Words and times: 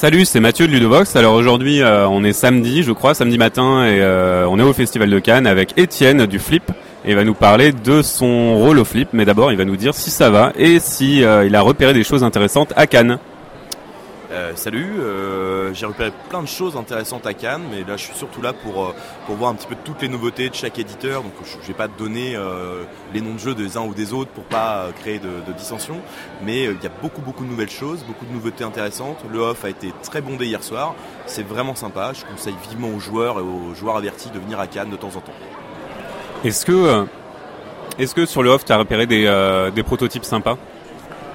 Salut, 0.00 0.26
c'est 0.26 0.38
Mathieu 0.38 0.68
de 0.68 0.72
Ludovox. 0.72 1.16
Alors 1.16 1.34
aujourd'hui, 1.34 1.82
euh, 1.82 2.06
on 2.06 2.22
est 2.22 2.32
samedi, 2.32 2.84
je 2.84 2.92
crois, 2.92 3.14
samedi 3.14 3.36
matin, 3.36 3.84
et 3.84 4.00
euh, 4.00 4.46
on 4.48 4.56
est 4.60 4.62
au 4.62 4.72
Festival 4.72 5.10
de 5.10 5.18
Cannes 5.18 5.44
avec 5.44 5.76
Étienne 5.76 6.26
du 6.26 6.38
Flip. 6.38 6.62
Et 7.04 7.10
il 7.10 7.16
va 7.16 7.24
nous 7.24 7.34
parler 7.34 7.72
de 7.72 8.00
son 8.00 8.56
rôle 8.58 8.78
au 8.78 8.84
Flip, 8.84 9.08
mais 9.12 9.24
d'abord, 9.24 9.50
il 9.50 9.58
va 9.58 9.64
nous 9.64 9.74
dire 9.74 9.94
si 9.94 10.10
ça 10.10 10.30
va 10.30 10.52
et 10.56 10.78
si 10.78 11.24
euh, 11.24 11.44
il 11.44 11.56
a 11.56 11.62
repéré 11.62 11.94
des 11.94 12.04
choses 12.04 12.22
intéressantes 12.22 12.72
à 12.76 12.86
Cannes. 12.86 13.18
Euh, 14.38 14.52
salut, 14.54 15.00
euh, 15.00 15.74
j'ai 15.74 15.84
repéré 15.84 16.12
plein 16.30 16.42
de 16.42 16.46
choses 16.46 16.76
intéressantes 16.76 17.26
à 17.26 17.34
Cannes, 17.34 17.64
mais 17.72 17.78
là 17.78 17.96
je 17.96 18.04
suis 18.04 18.14
surtout 18.14 18.40
là 18.40 18.52
pour, 18.52 18.84
euh, 18.84 18.94
pour 19.26 19.34
voir 19.34 19.50
un 19.50 19.54
petit 19.54 19.66
peu 19.66 19.74
toutes 19.84 20.00
les 20.00 20.08
nouveautés 20.08 20.48
de 20.48 20.54
chaque 20.54 20.78
éditeur. 20.78 21.24
Donc 21.24 21.32
je 21.44 21.56
ne 21.56 21.62
vais 21.62 21.72
pas 21.72 21.88
donner 21.88 22.36
euh, 22.36 22.84
les 23.12 23.20
noms 23.20 23.34
de 23.34 23.40
jeux 23.40 23.56
des 23.56 23.76
uns 23.76 23.80
ou 23.80 23.94
des 23.94 24.12
autres 24.12 24.30
pour 24.30 24.44
pas 24.44 24.76
euh, 24.76 24.92
créer 24.92 25.18
de, 25.18 25.28
de 25.44 25.52
dissension, 25.56 25.96
mais 26.44 26.64
il 26.64 26.80
y 26.80 26.86
a 26.86 26.90
beaucoup 27.02 27.20
beaucoup 27.20 27.44
de 27.44 27.50
nouvelles 27.50 27.68
choses, 27.68 28.04
beaucoup 28.06 28.26
de 28.26 28.32
nouveautés 28.32 28.62
intéressantes. 28.62 29.18
Le 29.28 29.40
off 29.40 29.64
a 29.64 29.70
été 29.70 29.92
très 30.04 30.20
bondé 30.20 30.46
hier 30.46 30.62
soir, 30.62 30.94
c'est 31.26 31.44
vraiment 31.44 31.74
sympa. 31.74 32.12
Je 32.12 32.24
conseille 32.24 32.54
vivement 32.70 32.94
aux 32.94 33.00
joueurs 33.00 33.40
et 33.40 33.42
aux 33.42 33.74
joueurs 33.74 33.96
avertis 33.96 34.30
de 34.30 34.38
venir 34.38 34.60
à 34.60 34.68
Cannes 34.68 34.90
de 34.90 34.96
temps 34.96 35.08
en 35.16 35.20
temps. 35.20 35.32
Est-ce 36.44 36.64
que, 36.64 37.06
est-ce 37.98 38.14
que 38.14 38.24
sur 38.24 38.44
le 38.44 38.50
off, 38.50 38.64
tu 38.64 38.70
as 38.72 38.76
repéré 38.76 39.06
des, 39.06 39.70
des 39.74 39.82
prototypes 39.82 40.24
sympas? 40.24 40.56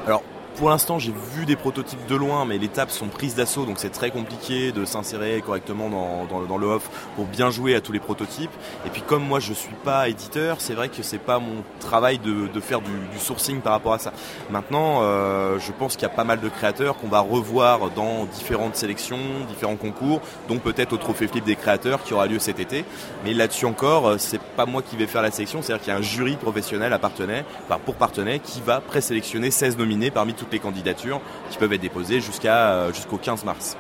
Alors, 0.07 0.23
pour 0.55 0.69
l'instant, 0.69 0.99
j'ai 0.99 1.13
vu 1.35 1.45
des 1.45 1.55
prototypes 1.55 2.05
de 2.07 2.15
loin, 2.15 2.45
mais 2.45 2.57
les 2.57 2.67
tables 2.67 2.91
sont 2.91 3.07
prises 3.07 3.35
d'assaut, 3.35 3.65
donc 3.65 3.79
c'est 3.79 3.89
très 3.89 4.11
compliqué 4.11 4.71
de 4.71 4.85
s'insérer 4.85 5.41
correctement 5.41 5.89
dans, 5.89 6.57
le 6.57 6.67
off 6.67 6.89
pour 7.15 7.25
bien 7.25 7.49
jouer 7.49 7.75
à 7.75 7.81
tous 7.81 7.91
les 7.91 7.99
prototypes. 7.99 8.51
Et 8.85 8.89
puis, 8.89 9.01
comme 9.01 9.23
moi, 9.23 9.39
je 9.39 9.53
suis 9.53 9.73
pas 9.83 10.07
éditeur, 10.09 10.57
c'est 10.59 10.73
vrai 10.73 10.89
que 10.89 11.01
c'est 11.01 11.17
pas 11.17 11.39
mon 11.39 11.63
travail 11.79 12.19
de, 12.19 12.47
faire 12.59 12.81
du, 12.81 13.19
sourcing 13.19 13.61
par 13.61 13.73
rapport 13.73 13.93
à 13.93 13.99
ça. 13.99 14.13
Maintenant, 14.49 14.99
euh, 15.01 15.57
je 15.59 15.71
pense 15.71 15.93
qu'il 15.93 16.03
y 16.03 16.11
a 16.11 16.13
pas 16.13 16.23
mal 16.23 16.39
de 16.39 16.49
créateurs 16.49 16.97
qu'on 16.97 17.07
va 17.07 17.19
revoir 17.19 17.89
dans 17.91 18.25
différentes 18.25 18.75
sélections, 18.75 19.17
différents 19.47 19.75
concours, 19.75 20.21
dont 20.47 20.59
peut-être 20.59 20.93
au 20.93 20.97
Trophée 20.97 21.27
Flip 21.27 21.43
des 21.43 21.55
créateurs 21.55 22.03
qui 22.03 22.13
aura 22.13 22.27
lieu 22.27 22.39
cet 22.39 22.59
été. 22.59 22.85
Mais 23.25 23.33
là-dessus 23.33 23.65
encore, 23.65 24.07
euh, 24.07 24.15
c'est 24.17 24.41
pas 24.41 24.65
moi 24.65 24.81
qui 24.81 24.95
vais 24.95 25.07
faire 25.07 25.21
la 25.21 25.31
sélection, 25.31 25.61
c'est-à-dire 25.61 25.83
qu'il 25.83 25.93
y 25.93 25.95
a 25.95 25.99
un 25.99 26.03
jury 26.03 26.35
professionnel 26.35 26.93
à 26.93 26.99
Partenay, 26.99 27.43
pour 27.85 27.95
Partenay, 27.95 28.39
qui 28.39 28.61
va 28.61 28.81
présélectionner 28.81 29.51
16 29.51 29.77
nominés 29.77 30.11
parmi 30.11 30.33
toutes 30.43 30.51
les 30.53 30.59
candidatures 30.59 31.21
qui 31.49 31.57
peuvent 31.57 31.71
être 31.73 31.81
déposées 31.81 32.19
jusqu'à 32.19 32.73
euh, 32.73 32.93
jusqu'au 32.93 33.17
15 33.17 33.45
mars. 33.45 33.77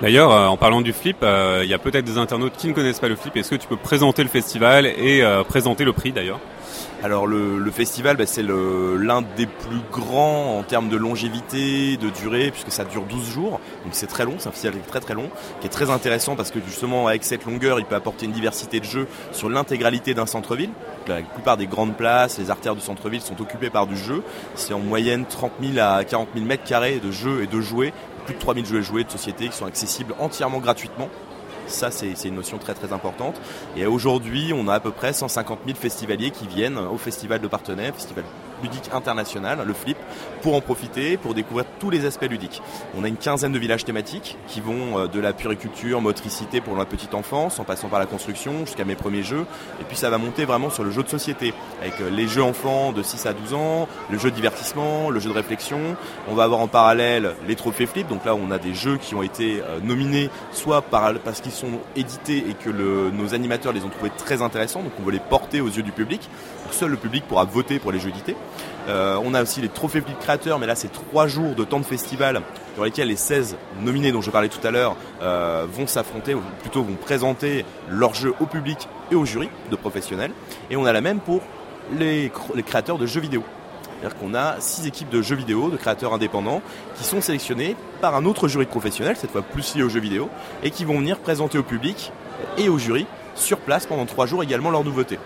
D'ailleurs, 0.00 0.32
euh, 0.32 0.46
en 0.46 0.56
parlant 0.56 0.80
du 0.80 0.92
Flip, 0.92 1.18
euh, 1.22 1.60
il 1.62 1.70
y 1.70 1.74
a 1.74 1.78
peut-être 1.78 2.04
des 2.04 2.18
internautes 2.18 2.54
qui 2.56 2.68
ne 2.68 2.72
connaissent 2.72 3.00
pas 3.00 3.08
le 3.08 3.16
Flip. 3.16 3.36
Est-ce 3.36 3.50
que 3.50 3.56
tu 3.56 3.68
peux 3.68 3.76
présenter 3.76 4.22
le 4.22 4.28
festival 4.28 4.86
et 4.86 5.22
présenter 5.46 5.84
le 5.84 5.92
prix 5.92 6.12
d'ailleurs? 6.12 6.40
Alors 7.02 7.26
le, 7.26 7.58
le 7.58 7.70
festival, 7.70 8.16
bah, 8.16 8.24
c'est 8.24 8.42
l'un 8.42 9.20
des 9.36 9.46
plus 9.46 9.80
grands 9.92 10.58
en 10.58 10.62
termes 10.62 10.88
de 10.88 10.96
longévité, 10.96 11.98
de 11.98 12.08
durée, 12.08 12.50
puisque 12.50 12.72
ça 12.72 12.84
dure 12.84 13.02
12 13.02 13.30
jours, 13.30 13.60
donc 13.84 13.92
c'est 13.92 14.06
très 14.06 14.24
long, 14.24 14.36
c'est 14.38 14.48
un 14.48 14.52
festival 14.52 14.76
qui 14.76 14.80
est 14.80 14.90
très 14.90 15.00
très 15.00 15.14
long, 15.14 15.28
qui 15.60 15.66
est 15.66 15.70
très 15.70 15.90
intéressant 15.90 16.34
parce 16.34 16.50
que 16.50 16.60
justement 16.66 17.06
avec 17.06 17.22
cette 17.24 17.44
longueur, 17.44 17.78
il 17.78 17.84
peut 17.84 17.94
apporter 17.94 18.24
une 18.24 18.32
diversité 18.32 18.80
de 18.80 18.86
jeux 18.86 19.06
sur 19.32 19.50
l'intégralité 19.50 20.14
d'un 20.14 20.24
centre-ville. 20.24 20.70
La 21.06 21.20
plupart 21.20 21.56
des 21.56 21.66
grandes 21.66 21.96
places, 21.96 22.38
les 22.38 22.50
artères 22.50 22.74
du 22.74 22.80
centre-ville 22.80 23.20
sont 23.20 23.40
occupées 23.40 23.68
par 23.68 23.86
du 23.86 23.96
jeu. 23.96 24.22
C'est 24.54 24.72
en 24.72 24.78
moyenne 24.78 25.26
30 25.26 25.52
000 25.60 25.78
à 25.78 26.02
40 26.02 26.28
000 26.34 26.46
mètres 26.46 26.64
carrés 26.64 26.98
de 26.98 27.10
jeux 27.10 27.42
et 27.42 27.46
de 27.46 27.60
jouets, 27.60 27.92
plus 28.24 28.34
de 28.34 28.38
3 28.38 28.54
000 28.54 28.66
jeux 28.66 28.78
et 28.78 28.82
jouets 28.82 29.04
de 29.04 29.10
société 29.10 29.48
qui 29.48 29.56
sont 29.56 29.66
accessibles 29.66 30.14
entièrement 30.18 30.58
gratuitement. 30.58 31.08
Ça, 31.66 31.90
c'est 31.90 32.12
une 32.24 32.34
notion 32.34 32.58
très 32.58 32.74
très 32.74 32.92
importante. 32.92 33.40
Et 33.76 33.86
aujourd'hui, 33.86 34.52
on 34.54 34.68
a 34.68 34.74
à 34.74 34.80
peu 34.80 34.90
près 34.90 35.12
150 35.12 35.60
000 35.66 35.78
festivaliers 35.78 36.30
qui 36.30 36.46
viennent 36.46 36.78
au 36.78 36.98
festival 36.98 37.40
de 37.40 37.48
Partenay, 37.48 37.90
festival 37.92 38.24
ludique 38.64 38.90
international, 38.92 39.62
le 39.64 39.74
FLIP, 39.74 39.98
pour 40.42 40.54
en 40.54 40.60
profiter, 40.60 41.16
pour 41.16 41.34
découvrir 41.34 41.66
tous 41.78 41.90
les 41.90 42.06
aspects 42.06 42.28
ludiques. 42.28 42.62
On 42.96 43.04
a 43.04 43.08
une 43.08 43.16
quinzaine 43.16 43.52
de 43.52 43.58
villages 43.58 43.84
thématiques 43.84 44.36
qui 44.48 44.60
vont 44.60 44.98
euh, 44.98 45.06
de 45.06 45.20
la 45.20 45.32
puriculture, 45.32 46.00
motricité 46.00 46.60
pour 46.60 46.76
la 46.76 46.86
petite 46.86 47.14
enfance, 47.14 47.58
en 47.58 47.64
passant 47.64 47.88
par 47.88 47.98
la 47.98 48.06
construction 48.06 48.64
jusqu'à 48.64 48.84
mes 48.84 48.94
premiers 48.94 49.22
jeux. 49.22 49.44
Et 49.80 49.84
puis 49.84 49.96
ça 49.96 50.10
va 50.10 50.18
monter 50.18 50.44
vraiment 50.44 50.70
sur 50.70 50.82
le 50.82 50.90
jeu 50.90 51.02
de 51.02 51.08
société, 51.08 51.52
avec 51.80 52.00
euh, 52.00 52.10
les 52.10 52.26
jeux 52.26 52.42
enfants 52.42 52.92
de 52.92 53.02
6 53.02 53.26
à 53.26 53.32
12 53.32 53.54
ans, 53.54 53.88
le 54.10 54.18
jeu 54.18 54.30
de 54.30 54.36
divertissement, 54.36 55.10
le 55.10 55.20
jeu 55.20 55.28
de 55.28 55.34
réflexion. 55.34 55.96
On 56.28 56.34
va 56.34 56.44
avoir 56.44 56.60
en 56.60 56.68
parallèle 56.68 57.34
les 57.46 57.56
trophées 57.56 57.86
Flip, 57.86 58.08
donc 58.08 58.24
là 58.24 58.34
on 58.34 58.50
a 58.50 58.58
des 58.58 58.74
jeux 58.74 58.96
qui 58.96 59.14
ont 59.14 59.22
été 59.22 59.60
euh, 59.60 59.80
nominés 59.82 60.30
soit 60.52 60.82
par, 60.82 61.12
parce 61.22 61.40
qu'ils 61.40 61.52
sont 61.52 61.80
édités 61.96 62.38
et 62.38 62.54
que 62.54 62.70
nos 62.70 63.34
animateurs 63.34 63.72
les 63.72 63.84
ont 63.84 63.90
trouvés 63.90 64.12
très 64.16 64.40
intéressants, 64.40 64.82
donc 64.82 64.92
on 64.98 65.02
veut 65.02 65.12
les 65.12 65.20
porter 65.20 65.60
aux 65.60 65.68
yeux 65.68 65.82
du 65.82 65.92
public. 65.92 66.28
Seul 66.70 66.90
le 66.90 66.96
public 66.96 67.24
pourra 67.28 67.44
voter 67.44 67.78
pour 67.78 67.92
les 67.92 68.00
jeux 68.00 68.08
édités. 68.08 68.34
Euh, 68.88 69.18
on 69.24 69.32
a 69.34 69.42
aussi 69.42 69.60
les 69.62 69.68
trophées 69.68 70.00
Flip 70.02 70.18
créateurs, 70.18 70.58
mais 70.58 70.66
là 70.66 70.74
c'est 70.74 70.92
trois 70.92 71.26
jours 71.26 71.54
de 71.54 71.64
temps 71.64 71.80
de 71.80 71.84
festival 71.84 72.42
dans 72.76 72.84
lesquels 72.84 73.08
les 73.08 73.16
16 73.16 73.56
nominés 73.82 74.12
dont 74.12 74.20
je 74.20 74.30
parlais 74.30 74.48
tout 74.48 74.64
à 74.66 74.70
l'heure 74.70 74.96
euh, 75.22 75.66
vont 75.72 75.86
s'affronter, 75.86 76.34
ou 76.34 76.42
plutôt 76.60 76.82
vont 76.82 76.94
présenter 76.96 77.64
leurs 77.88 78.14
jeux 78.14 78.34
au 78.40 78.46
public 78.46 78.88
et 79.10 79.14
au 79.14 79.24
jury 79.24 79.48
de 79.70 79.76
professionnels. 79.76 80.32
Et 80.70 80.76
on 80.76 80.84
a 80.84 80.92
la 80.92 81.00
même 81.00 81.20
pour 81.20 81.40
les, 81.96 82.28
cr- 82.28 82.54
les 82.54 82.62
créateurs 82.62 82.98
de 82.98 83.06
jeux 83.06 83.20
vidéo. 83.20 83.42
C'est-à-dire 84.00 84.18
qu'on 84.18 84.34
a 84.34 84.56
six 84.58 84.86
équipes 84.86 85.08
de 85.08 85.22
jeux 85.22 85.36
vidéo, 85.36 85.70
de 85.70 85.76
créateurs 85.78 86.12
indépendants, 86.12 86.60
qui 86.96 87.04
sont 87.04 87.22
sélectionnés 87.22 87.76
par 88.02 88.14
un 88.14 88.26
autre 88.26 88.48
jury 88.48 88.66
professionnel, 88.66 89.16
cette 89.16 89.30
fois 89.30 89.40
plus 89.42 89.74
lié 89.76 89.82
aux 89.82 89.88
jeux 89.88 90.00
vidéo, 90.00 90.28
et 90.62 90.70
qui 90.70 90.84
vont 90.84 90.98
venir 90.98 91.20
présenter 91.20 91.56
au 91.56 91.62
public 91.62 92.12
et 92.58 92.68
au 92.68 92.76
jury 92.76 93.06
sur 93.34 93.58
place 93.58 93.86
pendant 93.86 94.04
trois 94.04 94.26
jours 94.26 94.42
également 94.42 94.70
leurs 94.70 94.84
nouveautés. 94.84 95.18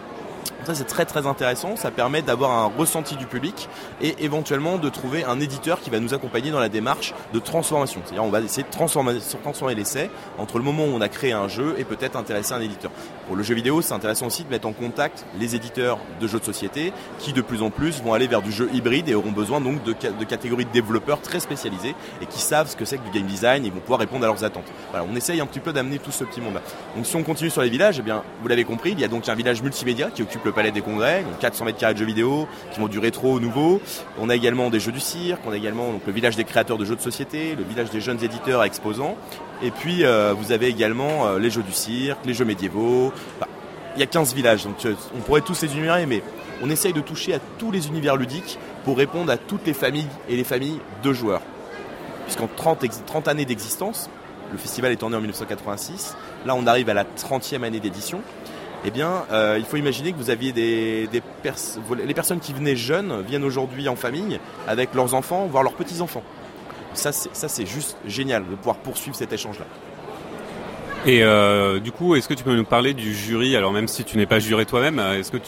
Ça 0.65 0.75
c'est 0.75 0.85
très 0.85 1.07
très 1.07 1.27
intéressant, 1.27 1.77
ça 1.77 1.91
permet 1.91 2.21
d'avoir 2.21 2.51
un 2.51 2.67
ressenti 2.77 3.17
du 3.17 3.25
public 3.27 3.69
et 4.03 4.17
éventuellement 4.23 4.77
de 4.77 4.89
trouver 4.91 5.25
un 5.25 5.41
éditeur 5.41 5.81
qui 5.81 5.89
va 5.89 5.99
nous 5.99 6.13
accompagner 6.13 6.51
dans 6.51 6.61
la 6.61 6.69
démarche 6.69 7.15
de 7.33 7.39
transformation. 7.39 8.03
C'est-à-dire 8.05 8.25
on 8.25 8.29
va 8.29 8.41
essayer 8.41 8.65
de 8.65 8.71
transformer, 8.71 9.15
transformer 9.43 9.75
l'essai 9.75 10.11
entre 10.37 10.59
le 10.59 10.65
moment 10.65 10.85
où 10.85 10.89
on 10.93 11.01
a 11.01 11.09
créé 11.09 11.33
un 11.33 11.49
jeu 11.49 11.75
et 11.79 11.85
peut-être 11.85 12.17
intéresser 12.17 12.53
un 12.53 12.61
éditeur. 12.61 12.91
Pour 13.29 13.37
le 13.37 13.43
jeu 13.43 13.55
vidéo, 13.55 13.81
c'est 13.81 13.95
intéressant 13.95 14.27
aussi 14.27 14.45
de 14.45 14.51
mettre 14.51 14.67
en 14.69 14.73
contact 14.73 15.25
les 15.39 15.55
éditeurs 15.55 15.99
de 16.21 16.27
jeux 16.27 16.41
de 16.41 16.45
société 16.45 16.93
qui 17.19 17.33
de 17.33 17.41
plus 17.41 17.63
en 17.63 17.71
plus 17.71 18.03
vont 18.03 18.13
aller 18.13 18.27
vers 18.27 18.43
du 18.43 18.53
jeu 18.53 18.69
hybride 18.75 19.09
et 19.09 19.15
auront 19.15 19.33
besoin 19.33 19.61
donc 19.61 19.83
de, 19.85 19.95
ca- 19.99 20.11
de 20.11 20.25
catégories 20.25 20.65
de 20.67 20.73
développeurs 20.73 21.23
très 21.23 21.41
spécialisés 21.41 21.95
et 22.21 22.27
qui 22.27 22.41
savent 22.41 22.69
ce 22.69 22.77
que 22.77 22.85
c'est 22.85 22.99
que 22.99 23.05
du 23.05 23.11
game 23.19 23.27
design 23.27 23.65
et 23.65 23.71
vont 23.71 23.81
pouvoir 23.81 24.01
répondre 24.01 24.25
à 24.25 24.27
leurs 24.29 24.45
attentes. 24.45 24.67
Voilà, 24.91 25.07
on 25.11 25.17
essaye 25.17 25.41
un 25.41 25.47
petit 25.47 25.61
peu 25.61 25.73
d'amener 25.73 25.99
tout 25.99 26.11
ce 26.13 26.25
petit 26.25 26.41
monde-là. 26.41 26.61
Donc 26.97 27.07
si 27.07 27.17
on 27.17 27.23
continue 27.23 27.49
sur 27.51 27.63
les 27.63 27.71
villages, 27.71 27.97
eh 28.01 28.03
bien, 28.03 28.23
vous 28.43 28.49
l'avez 28.49 28.65
compris, 28.65 28.91
il 28.93 29.01
y 29.01 29.05
a 29.05 29.09
donc 29.09 29.29
un 29.29 29.35
village 29.35 29.63
multimédia 29.63 30.11
qui 30.11 30.23
occupe 30.23 30.48
le 30.49 30.53
palais 30.55 30.71
des 30.73 30.81
congrès, 30.81 31.23
donc 31.23 31.39
400 31.39 31.65
mètres 31.67 31.79
carrés 31.79 31.95
de 31.95 31.99
jeux 31.99 32.05
vidéo, 32.05 32.49
qui 32.73 32.81
vont 32.81 32.89
du 32.89 32.99
rétro 32.99 33.33
au 33.35 33.41
nouveau. 33.41 33.81
On 34.19 34.29
a 34.29 34.35
également 34.35 34.71
des 34.71 34.81
jeux 34.81 34.93
du 34.93 35.01
cirque, 35.01 35.41
on 35.47 35.53
a 35.53 35.57
également 35.57 35.93
donc, 35.93 36.03
le 36.07 36.13
village 36.13 36.37
des 36.37 36.45
créateurs 36.45 36.77
de 36.79 36.85
jeux 36.85 36.97
de 36.97 37.01
société, 37.01 37.55
le 37.57 37.63
village 37.65 37.91
des 37.91 38.01
jeunes 38.01 38.23
éditeurs 38.25 38.65
exposants. 38.65 39.17
Et 39.63 39.71
puis 39.71 40.05
euh, 40.05 40.35
vous 40.37 40.53
avez 40.53 40.67
également 40.69 41.27
euh, 41.27 41.39
les 41.39 41.51
jeux 41.51 41.63
du 41.63 41.73
cirque, 41.73 42.19
les 42.25 42.35
jeux 42.35 42.45
médiévaux. 42.45 43.13
Il 43.97 44.01
y 44.01 44.03
a 44.03 44.07
15 44.07 44.35
villages, 44.35 44.65
donc 44.65 44.85
euh, 44.87 44.95
on 45.17 45.21
pourrait 45.21 45.41
tous 45.41 45.63
les 45.63 45.73
énumérer, 45.73 46.07
mais 46.07 46.23
on 46.63 46.71
essaye 46.71 46.93
de 46.93 47.01
toucher 47.01 47.35
à 47.35 47.39
tous 47.59 47.71
les 47.71 47.89
univers 47.89 48.17
ludiques 48.17 48.59
pour 48.85 48.97
répondre 48.97 49.31
à 49.31 49.37
toutes 49.37 49.67
les 49.67 49.75
familles 49.75 50.07
et 50.29 50.37
les 50.37 50.45
familles 50.45 50.81
de 51.03 51.13
joueurs. 51.13 51.43
Puisqu'en 52.25 52.49
30, 52.49 52.85
ex- 52.85 53.03
30 53.07 53.29
années 53.29 53.45
d'existence, 53.45 54.09
le 54.53 54.59
festival 54.59 54.93
est 54.93 55.03
né 55.03 55.15
en 55.17 55.21
1986, 55.21 56.17
là 56.47 56.55
on 56.55 56.67
arrive 56.67 56.89
à 56.89 56.95
la 56.95 57.05
30e 57.05 57.65
année 57.65 57.81
d'édition, 57.81 58.21
eh 58.85 58.91
bien, 58.91 59.25
euh, 59.33 59.57
il 59.59 59.65
faut 59.65 59.77
imaginer 59.77 60.13
que 60.13 60.19
vous 60.19 60.31
aviez 60.31 60.53
des, 60.53 61.09
les 62.05 62.15
personnes 62.15 62.41
qui 62.41 62.53
venaient 62.53 62.77
jeunes 62.77 63.23
viennent 63.23 63.45
aujourd'hui 63.45 63.89
en 63.89 63.97
famille 63.97 64.39
avec 64.67 64.95
leurs 64.95 65.15
enfants, 65.15 65.47
voire 65.47 65.65
leurs 65.65 65.75
petits-enfants. 65.75 66.23
Ça, 66.95 67.13
c'est 67.13 67.67
juste 67.67 67.97
génial 68.07 68.45
de 68.49 68.55
pouvoir 68.55 68.77
poursuivre 68.77 69.17
cet 69.17 69.33
échange-là. 69.33 69.67
Et 71.07 71.23
euh, 71.23 71.79
du 71.79 71.93
coup, 71.93 72.17
est-ce 72.17 72.29
que 72.29 72.35
tu 72.35 72.43
peux 72.43 72.57
nous 72.57 72.65
parler 72.65 72.93
du 72.93 73.15
jury? 73.15 73.57
Alors 73.57 73.73
même 73.73 73.87
si 73.87 74.05
tu 74.05 74.17
n'es 74.17 74.27
pas 74.27 74.41
juré 74.41 74.67
toi-même, 74.67 74.99
euh, 74.99 75.19
est-ce 75.19 75.31
que 75.31 75.39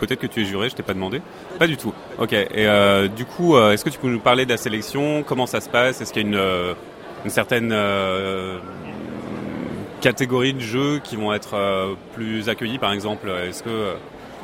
peut-être 0.00 0.20
que 0.20 0.28
tu 0.28 0.42
es 0.42 0.44
juré, 0.44 0.68
je 0.70 0.76
t'ai 0.76 0.84
pas 0.84 0.94
demandé. 0.94 1.22
Pas 1.58 1.66
du 1.66 1.76
tout. 1.76 1.92
Ok. 2.18 2.32
Et 2.32 2.68
du 3.14 3.24
coup, 3.24 3.58
est-ce 3.58 3.84
que 3.84 3.90
tu 3.90 3.98
peux 3.98 4.08
nous 4.08 4.20
parler 4.20 4.44
de 4.44 4.50
la 4.50 4.56
sélection? 4.56 5.24
Comment 5.24 5.46
ça 5.46 5.60
se 5.60 5.68
passe? 5.68 6.00
Est-ce 6.00 6.12
qu'il 6.12 6.30
y 6.30 6.36
a 6.36 6.74
une 7.24 7.30
certaine 7.30 7.74
euh, 9.96 10.00
catégorie 10.00 10.54
de 10.54 10.60
jeux 10.60 11.00
qui 11.02 11.16
vont 11.16 11.32
être 11.32 11.54
euh, 11.54 11.94
plus 12.14 12.48
accueillis, 12.48 12.78
par 12.78 12.92
exemple 12.92 13.28
Est-ce 13.28 13.62
que, 13.62 13.68
euh, 13.68 13.94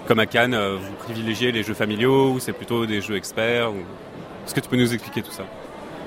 comme 0.07 0.19
à 0.19 0.27
Cannes, 0.27 0.55
euh, 0.55 0.77
vous 0.77 0.95
privilégiez 0.95 1.53
les 1.53 1.63
jeux 1.63 1.75
familiaux 1.75 2.33
ou 2.33 2.41
c'est 2.41 2.53
plutôt 2.53 2.87
des 2.87 3.01
jeux 3.01 3.17
experts. 3.17 3.71
Est-ce 4.47 4.55
que 4.55 4.61
tu 4.61 4.69
peux 4.69 4.77
nous 4.77 4.93
expliquer 4.93 5.23
tout 5.23 5.31
ça? 5.31 5.45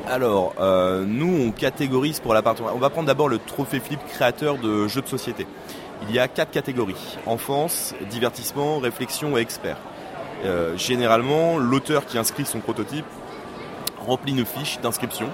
Alors, 0.08 0.54
euh, 0.60 1.04
nous, 1.08 1.48
on 1.48 1.52
catégorise 1.52 2.20
pour 2.20 2.34
l'appartement. 2.34 2.70
On 2.76 2.80
va 2.80 2.90
prendre 2.90 3.08
d'abord 3.08 3.28
le 3.28 3.40
trophée 3.40 3.80
Flip 3.80 4.00
créateur 4.08 4.58
de 4.58 4.88
jeux 4.88 5.02
de 5.02 5.08
société. 5.08 5.48
Il 6.08 6.14
y 6.14 6.20
a 6.20 6.28
quatre 6.28 6.52
catégories 6.52 7.18
enfance, 7.26 7.96
divertissement, 8.12 8.80
réflexion 8.80 9.38
et 9.38 9.42
expert. 9.42 9.78
Euh, 10.44 10.78
généralement, 10.78 11.58
l'auteur 11.58 12.06
qui 12.06 12.18
inscrit 12.18 12.46
son 12.46 12.60
prototype 12.60 13.06
remplit 14.06 14.34
une 14.34 14.46
fiche 14.46 14.80
d'inscription 14.82 15.28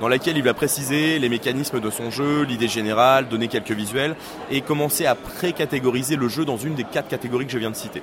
dans 0.00 0.08
laquelle 0.08 0.36
il 0.36 0.42
va 0.42 0.54
préciser 0.54 1.18
les 1.18 1.28
mécanismes 1.28 1.80
de 1.80 1.90
son 1.90 2.10
jeu, 2.10 2.42
l'idée 2.42 2.68
générale, 2.68 3.28
donner 3.28 3.48
quelques 3.48 3.70
visuels 3.70 4.14
et 4.50 4.60
commencer 4.60 5.06
à 5.06 5.14
pré-catégoriser 5.14 6.16
le 6.16 6.28
jeu 6.28 6.44
dans 6.44 6.56
une 6.56 6.74
des 6.74 6.84
quatre 6.84 7.08
catégories 7.08 7.46
que 7.46 7.52
je 7.52 7.58
viens 7.58 7.70
de 7.70 7.76
citer. 7.76 8.02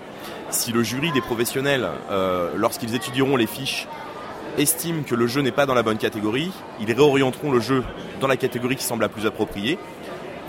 Si 0.49 0.71
le 0.71 0.83
jury 0.83 1.11
des 1.11 1.21
professionnels, 1.21 1.87
euh, 2.11 2.51
lorsqu'ils 2.55 2.95
étudieront 2.95 3.35
les 3.35 3.47
fiches, 3.47 3.87
estiment 4.57 5.03
que 5.03 5.15
le 5.15 5.27
jeu 5.27 5.41
n'est 5.41 5.51
pas 5.51 5.65
dans 5.65 5.73
la 5.73 5.83
bonne 5.83 5.97
catégorie, 5.97 6.51
ils 6.79 6.91
réorienteront 6.91 7.51
le 7.51 7.59
jeu 7.59 7.83
dans 8.19 8.27
la 8.27 8.37
catégorie 8.37 8.75
qui 8.75 8.83
semble 8.83 9.01
la 9.01 9.09
plus 9.09 9.25
appropriée, 9.25 9.77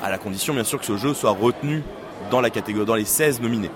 à 0.02 0.10
la 0.10 0.18
condition 0.18 0.54
bien 0.54 0.64
sûr 0.64 0.78
que 0.78 0.86
ce 0.86 0.96
jeu 0.96 1.14
soit 1.14 1.30
retenu 1.30 1.82
dans 2.30 2.40
la 2.40 2.48
les 2.48 3.04
16 3.04 3.40
nominés. 3.40 3.70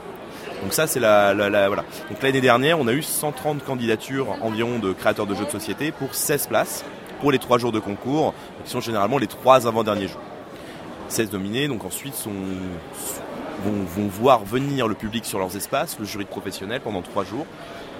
Donc 0.63 0.73
ça 0.73 0.87
c'est 0.87 1.01
la, 1.01 1.35
voilà. 1.69 1.85
Donc 2.11 2.23
l'année 2.23 2.41
dernière, 2.41 2.81
on 2.81 2.89
a 2.89 2.93
eu 2.93 3.03
130 3.03 3.65
candidatures 3.65 4.37
environ 4.43 4.79
de 4.79 4.93
créateurs 4.93 5.27
de 5.27 5.35
jeux 5.35 5.45
de 5.45 5.51
société 5.51 5.93
pour 5.93 6.15
16 6.15 6.49
places 6.49 6.85
pour 7.21 7.33
les 7.33 7.39
3 7.39 7.59
jours 7.59 7.73
de 7.73 7.81
concours, 7.81 8.35
qui 8.65 8.71
sont 8.71 8.81
généralement 8.81 9.19
les 9.19 9.27
3 9.27 9.67
avant-derniers 9.67 10.09
jours. 10.09 10.21
16 11.09 11.33
nominés, 11.33 11.69
donc 11.69 11.85
ensuite 11.85 12.15
vont, 13.65 14.09
voir 14.09 14.45
venir 14.45 14.87
le 14.89 14.95
public 14.95 15.25
sur 15.25 15.39
leurs 15.39 15.57
espaces, 15.57 15.99
le 15.99 16.05
jury 16.05 16.25
de 16.25 16.31
professionnels 16.31 16.81
pendant 16.81 17.03
3 17.03 17.25
jours. 17.25 17.47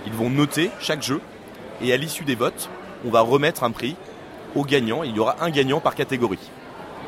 Ils 0.07 0.13
vont 0.13 0.31
noter 0.31 0.71
chaque 0.81 1.03
jeu 1.03 1.21
et 1.83 1.93
à 1.93 1.97
l'issue 1.97 2.25
des 2.25 2.35
votes, 2.35 2.69
on 3.05 3.11
va 3.11 3.21
remettre 3.21 3.65
un 3.65 3.71
prix 3.71 3.97
aux 4.55 4.65
gagnants. 4.65 5.03
Il 5.03 5.17
y 5.17 5.21
aura 5.21 5.37
un 5.41 5.51
gagnant 5.51 5.81
par 5.81 5.95
catégorie, 5.95 6.51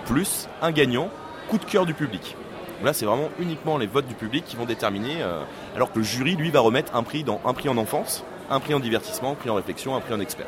plus 0.07 0.49
un 0.63 0.73
gagnant 0.73 1.11
coup 1.49 1.59
de 1.59 1.65
cœur 1.65 1.87
du 1.87 1.95
public. 1.95 2.37
là, 2.83 2.93
c'est 2.93 3.05
vraiment 3.05 3.29
uniquement 3.39 3.77
les 3.77 3.87
votes 3.87 4.07
du 4.07 4.15
public 4.15 4.45
qui 4.47 4.57
vont 4.57 4.65
déterminer, 4.65 5.21
euh, 5.21 5.43
alors 5.75 5.93
que 5.93 5.99
le 5.99 6.05
jury, 6.05 6.37
lui, 6.37 6.51
va 6.51 6.61
remettre 6.61 6.95
un 6.95 7.03
prix, 7.03 7.25
dans, 7.25 7.41
un 7.45 7.53
prix 7.53 7.69
en 7.69 7.77
enfance, 7.77 8.25
un 8.49 8.61
prix 8.61 8.73
en 8.73 8.81
divertissement, 8.81 9.33
un 9.33 9.35
prix 9.35 9.51
en 9.51 9.55
réflexion, 9.55 9.95
un 9.97 10.01
prix 10.01 10.15
en 10.15 10.21
expert. 10.21 10.47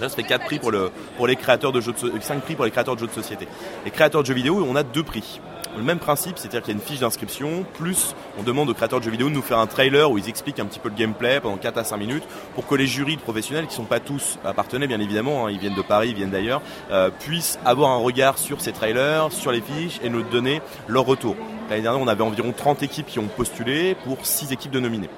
Ça 0.00 0.08
fait 0.08 0.22
4 0.22 0.44
prix 0.44 0.58
pour 0.58 1.26
les 1.26 1.36
créateurs 1.36 1.72
de 1.72 1.80
jeux 1.80 1.92
de, 1.92 2.20
5 2.20 2.40
prix 2.42 2.54
pour 2.54 2.64
les 2.64 2.70
créateurs 2.70 2.94
de 2.94 3.00
jeux 3.00 3.06
de 3.06 3.12
société. 3.12 3.48
Les 3.84 3.90
créateurs 3.90 4.22
de 4.22 4.26
jeux 4.26 4.34
vidéo, 4.34 4.64
on 4.68 4.76
a 4.76 4.82
deux 4.82 5.02
prix 5.02 5.40
le 5.76 5.84
même 5.84 5.98
principe, 5.98 6.38
c'est-à-dire 6.38 6.62
qu'il 6.62 6.74
y 6.74 6.76
a 6.76 6.80
une 6.80 6.86
fiche 6.86 7.00
d'inscription, 7.00 7.64
plus 7.74 8.14
on 8.38 8.42
demande 8.42 8.68
aux 8.68 8.74
créateurs 8.74 8.98
de 8.98 9.04
jeux 9.04 9.10
vidéo 9.10 9.28
de 9.28 9.34
nous 9.34 9.42
faire 9.42 9.58
un 9.58 9.66
trailer 9.66 10.10
où 10.10 10.18
ils 10.18 10.28
expliquent 10.28 10.60
un 10.60 10.66
petit 10.66 10.80
peu 10.80 10.88
le 10.88 10.94
gameplay 10.94 11.40
pendant 11.40 11.56
4 11.56 11.78
à 11.78 11.84
5 11.84 11.96
minutes 11.96 12.24
pour 12.54 12.66
que 12.66 12.74
les 12.74 12.86
jurys 12.86 13.16
de 13.16 13.22
professionnels, 13.22 13.66
qui 13.66 13.72
ne 13.72 13.76
sont 13.76 13.84
pas 13.84 14.00
tous 14.00 14.38
appartenés 14.44 14.86
bien 14.86 15.00
évidemment, 15.00 15.46
hein, 15.46 15.50
ils 15.50 15.58
viennent 15.58 15.74
de 15.74 15.82
Paris, 15.82 16.08
ils 16.10 16.16
viennent 16.16 16.30
d'ailleurs, 16.30 16.62
euh, 16.90 17.10
puissent 17.10 17.58
avoir 17.64 17.90
un 17.90 17.98
regard 17.98 18.38
sur 18.38 18.60
ces 18.60 18.72
trailers, 18.72 19.32
sur 19.32 19.52
les 19.52 19.60
fiches 19.60 20.00
et 20.02 20.10
nous 20.10 20.22
donner 20.22 20.60
leur 20.88 21.04
retour. 21.04 21.36
L'année 21.70 21.82
dernière, 21.82 22.00
on 22.00 22.08
avait 22.08 22.24
environ 22.24 22.52
30 22.56 22.82
équipes 22.82 23.06
qui 23.06 23.18
ont 23.18 23.28
postulé 23.28 23.94
pour 24.04 24.24
6 24.24 24.52
équipes 24.52 24.72
de 24.72 24.80
nominés. 24.80 25.10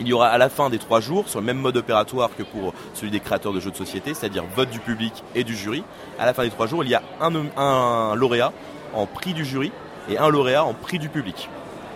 Il 0.00 0.08
y 0.08 0.12
aura 0.12 0.28
à 0.28 0.38
la 0.38 0.48
fin 0.48 0.68
des 0.68 0.78
trois 0.78 1.00
jours, 1.00 1.28
sur 1.28 1.40
le 1.40 1.46
même 1.46 1.58
mode 1.58 1.76
opératoire 1.76 2.30
que 2.36 2.42
pour 2.42 2.74
celui 2.94 3.10
des 3.10 3.20
créateurs 3.20 3.52
de 3.52 3.60
jeux 3.60 3.70
de 3.70 3.76
société, 3.76 4.12
c'est-à-dire 4.14 4.44
vote 4.54 4.70
du 4.70 4.78
public 4.78 5.24
et 5.34 5.42
du 5.42 5.56
jury. 5.56 5.82
À 6.18 6.26
la 6.26 6.34
fin 6.34 6.42
des 6.42 6.50
trois 6.50 6.66
jours, 6.66 6.84
il 6.84 6.90
y 6.90 6.94
a 6.94 7.02
un, 7.20 8.14
lauréat 8.14 8.52
en 8.94 9.06
prix 9.06 9.32
du 9.32 9.44
jury 9.44 9.72
et 10.10 10.18
un 10.18 10.28
lauréat 10.28 10.64
en 10.64 10.74
prix 10.74 10.98
du 10.98 11.08
public. 11.08 11.48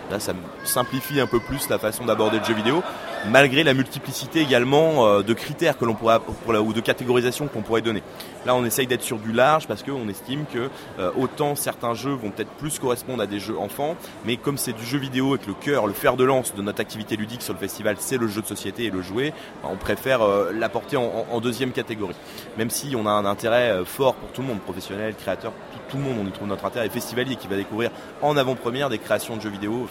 Là, 0.09 0.19
ça 0.19 0.33
simplifie 0.63 1.19
un 1.21 1.27
peu 1.27 1.39
plus 1.39 1.69
la 1.69 1.79
façon 1.79 2.05
d'aborder 2.05 2.39
le 2.39 2.43
jeu 2.43 2.53
vidéo, 2.53 2.83
malgré 3.29 3.63
la 3.63 3.73
multiplicité 3.73 4.41
également 4.41 5.05
euh, 5.05 5.21
de 5.21 5.33
critères 5.33 5.77
que 5.77 5.85
l'on 5.85 5.93
pourrait 5.93 6.19
ou 6.59 6.73
de 6.73 6.81
catégorisation 6.81 7.47
qu'on 7.47 7.61
pourrait 7.61 7.81
donner. 7.81 8.03
Là, 8.45 8.55
on 8.55 8.65
essaye 8.65 8.87
d'être 8.87 9.03
sur 9.03 9.19
du 9.19 9.31
large 9.31 9.67
parce 9.67 9.83
qu'on 9.83 10.07
estime 10.09 10.45
que 10.51 10.69
euh, 10.99 11.11
autant 11.19 11.55
certains 11.55 11.93
jeux 11.93 12.13
vont 12.13 12.31
peut-être 12.31 12.49
plus 12.51 12.79
correspondre 12.79 13.21
à 13.21 13.27
des 13.27 13.39
jeux 13.39 13.57
enfants, 13.57 13.95
mais 14.25 14.37
comme 14.37 14.57
c'est 14.57 14.73
du 14.73 14.85
jeu 14.85 14.97
vidéo 14.97 15.35
et 15.35 15.39
que 15.39 15.47
le 15.47 15.53
cœur, 15.53 15.87
le 15.87 15.93
fer 15.93 16.17
de 16.17 16.23
lance 16.23 16.55
de 16.55 16.61
notre 16.61 16.81
activité 16.81 17.15
ludique 17.15 17.41
sur 17.41 17.53
le 17.53 17.59
festival, 17.59 17.97
c'est 17.99 18.17
le 18.17 18.27
jeu 18.27 18.41
de 18.41 18.47
société 18.47 18.85
et 18.85 18.89
le 18.89 19.01
jouet, 19.01 19.33
bah, 19.61 19.69
on 19.71 19.77
préfère 19.77 20.21
euh, 20.21 20.51
l'apporter 20.51 20.97
en, 20.97 21.39
deuxième 21.41 21.71
catégorie. 21.71 22.15
Même 22.57 22.69
si 22.69 22.95
on 22.95 23.07
a 23.07 23.09
un 23.09 23.25
intérêt 23.25 23.83
fort 23.83 24.13
pour 24.13 24.31
tout 24.31 24.41
le 24.41 24.47
monde, 24.47 24.59
professionnel, 24.59 25.15
créateur, 25.15 25.53
le 25.97 26.03
monde, 26.03 26.17
on 26.21 26.27
y 26.27 26.31
trouve 26.31 26.47
notre 26.47 26.65
intérêt, 26.65 26.87
et 26.87 26.89
festivalier 26.89 27.35
qui 27.35 27.47
va 27.47 27.55
découvrir 27.55 27.91
en 28.21 28.37
avant-première 28.37 28.89
des 28.89 28.99
créations 28.99 29.37
de 29.37 29.41
jeux 29.41 29.49
vidéo. 29.49 29.87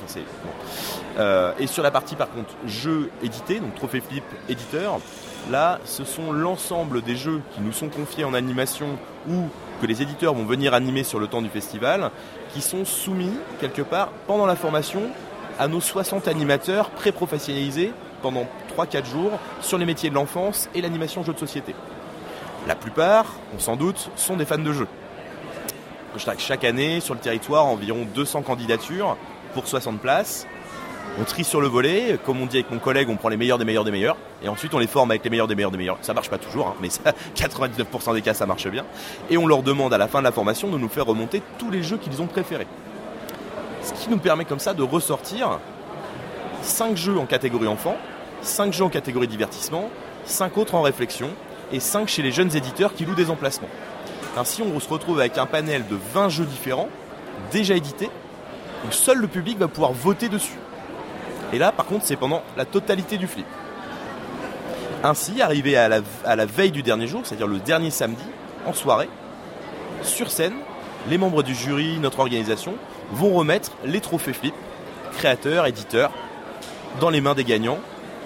Euh, 1.18 1.52
et 1.58 1.66
sur 1.66 1.82
la 1.82 1.90
partie 1.90 2.16
par 2.16 2.30
contre 2.30 2.54
jeux 2.66 3.10
édités, 3.22 3.60
donc 3.60 3.74
Trophée 3.74 4.00
Flip 4.00 4.24
éditeur, 4.48 5.00
là 5.50 5.80
ce 5.84 6.04
sont 6.04 6.32
l'ensemble 6.32 7.02
des 7.02 7.16
jeux 7.16 7.40
qui 7.54 7.60
nous 7.60 7.72
sont 7.72 7.88
confiés 7.88 8.24
en 8.24 8.34
animation 8.34 8.98
ou 9.28 9.48
que 9.80 9.86
les 9.86 10.02
éditeurs 10.02 10.34
vont 10.34 10.44
venir 10.44 10.74
animer 10.74 11.04
sur 11.04 11.18
le 11.18 11.26
temps 11.26 11.42
du 11.42 11.48
festival, 11.48 12.10
qui 12.52 12.60
sont 12.60 12.84
soumis 12.84 13.32
quelque 13.60 13.82
part 13.82 14.10
pendant 14.26 14.46
la 14.46 14.56
formation 14.56 15.02
à 15.58 15.68
nos 15.68 15.80
60 15.80 16.28
animateurs 16.28 16.90
pré-professionnalisés 16.90 17.92
pendant 18.22 18.46
3-4 18.76 19.06
jours 19.06 19.32
sur 19.60 19.78
les 19.78 19.86
métiers 19.86 20.10
de 20.10 20.14
l'enfance 20.14 20.68
et 20.74 20.82
l'animation 20.82 21.22
jeux 21.22 21.32
de 21.32 21.38
société. 21.38 21.74
La 22.66 22.74
plupart, 22.74 23.26
on 23.54 23.58
s'en 23.58 23.76
doute, 23.76 24.10
sont 24.16 24.36
des 24.36 24.44
fans 24.44 24.58
de 24.58 24.72
jeux. 24.72 24.88
Chaque 26.38 26.64
année, 26.64 27.00
sur 27.00 27.14
le 27.14 27.20
territoire, 27.20 27.66
environ 27.66 28.06
200 28.14 28.42
candidatures 28.42 29.16
pour 29.54 29.66
60 29.66 30.00
places. 30.00 30.46
On 31.18 31.24
trie 31.24 31.44
sur 31.44 31.60
le 31.60 31.66
volet, 31.66 32.18
comme 32.24 32.40
on 32.40 32.46
dit 32.46 32.58
avec 32.58 32.70
mon 32.70 32.78
collègue, 32.78 33.08
on 33.10 33.16
prend 33.16 33.28
les 33.28 33.36
meilleurs 33.36 33.58
des 33.58 33.64
meilleurs 33.64 33.84
des 33.84 33.90
meilleurs, 33.90 34.16
et 34.42 34.48
ensuite 34.48 34.72
on 34.74 34.78
les 34.78 34.86
forme 34.86 35.10
avec 35.10 35.24
les 35.24 35.30
meilleurs 35.30 35.48
des 35.48 35.54
meilleurs 35.54 35.70
des 35.70 35.78
meilleurs. 35.78 35.98
Ça 36.02 36.14
marche 36.14 36.30
pas 36.30 36.38
toujours, 36.38 36.68
hein, 36.68 36.74
mais 36.80 36.88
99% 36.88 38.14
des 38.14 38.22
cas 38.22 38.34
ça 38.34 38.46
marche 38.46 38.68
bien. 38.68 38.84
Et 39.28 39.36
on 39.36 39.46
leur 39.46 39.62
demande 39.62 39.92
à 39.92 39.98
la 39.98 40.08
fin 40.08 40.20
de 40.20 40.24
la 40.24 40.32
formation 40.32 40.68
de 40.68 40.78
nous 40.78 40.88
faire 40.88 41.06
remonter 41.06 41.42
tous 41.58 41.70
les 41.70 41.82
jeux 41.82 41.96
qu'ils 41.96 42.22
ont 42.22 42.26
préférés. 42.26 42.66
Ce 43.82 43.92
qui 43.92 44.08
nous 44.08 44.18
permet 44.18 44.44
comme 44.44 44.60
ça 44.60 44.72
de 44.72 44.82
ressortir 44.82 45.58
5 46.62 46.96
jeux 46.96 47.18
en 47.18 47.26
catégorie 47.26 47.66
enfant, 47.66 47.96
5 48.42 48.72
jeux 48.72 48.84
en 48.84 48.90
catégorie 48.90 49.28
divertissement, 49.28 49.90
5 50.26 50.58
autres 50.58 50.74
en 50.74 50.82
réflexion, 50.82 51.30
et 51.72 51.80
5 51.80 52.08
chez 52.08 52.22
les 52.22 52.32
jeunes 52.32 52.54
éditeurs 52.56 52.94
qui 52.94 53.04
louent 53.04 53.14
des 53.14 53.30
emplacements. 53.30 53.68
Ainsi 54.36 54.62
on 54.62 54.78
se 54.78 54.88
retrouve 54.88 55.20
avec 55.20 55.38
un 55.38 55.46
panel 55.46 55.86
de 55.88 55.96
20 56.14 56.28
jeux 56.28 56.44
différents, 56.44 56.88
déjà 57.50 57.74
édités, 57.74 58.10
où 58.86 58.92
seul 58.92 59.18
le 59.18 59.28
public 59.28 59.58
va 59.58 59.68
pouvoir 59.68 59.92
voter 59.92 60.28
dessus. 60.28 60.58
Et 61.52 61.58
là, 61.58 61.72
par 61.72 61.86
contre, 61.86 62.06
c'est 62.06 62.16
pendant 62.16 62.42
la 62.56 62.64
totalité 62.64 63.16
du 63.16 63.26
flip. 63.26 63.46
Ainsi, 65.02 65.42
arrivé 65.42 65.76
à 65.76 65.88
la, 65.88 66.46
veille 66.46 66.70
du 66.70 66.82
dernier 66.82 67.06
jour, 67.06 67.22
c'est-à-dire 67.24 67.46
le 67.46 67.58
dernier 67.58 67.90
samedi, 67.90 68.22
en 68.66 68.72
soirée, 68.72 69.08
sur 70.02 70.30
scène, 70.30 70.54
les 71.08 71.18
membres 71.18 71.42
du 71.42 71.54
jury, 71.54 71.98
notre 71.98 72.20
organisation, 72.20 72.74
vont 73.12 73.34
remettre 73.34 73.72
les 73.84 74.00
trophées 74.00 74.32
flip, 74.32 74.54
créateurs, 75.16 75.66
éditeurs, 75.66 76.12
dans 77.00 77.10
les 77.10 77.20
mains 77.20 77.34
des 77.34 77.44
gagnants, 77.44 77.78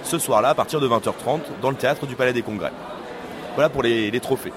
ce 0.02 0.18
soir-là, 0.18 0.50
à 0.50 0.54
partir 0.54 0.80
de 0.80 0.88
20h30, 0.88 1.40
dans 1.62 1.70
le 1.70 1.76
théâtre 1.76 2.06
du 2.06 2.16
Palais 2.16 2.32
des 2.32 2.42
Congrès. 2.42 2.72
Voilà 3.54 3.70
pour 3.70 3.82
les 3.82 4.20
trophées. 4.20 4.52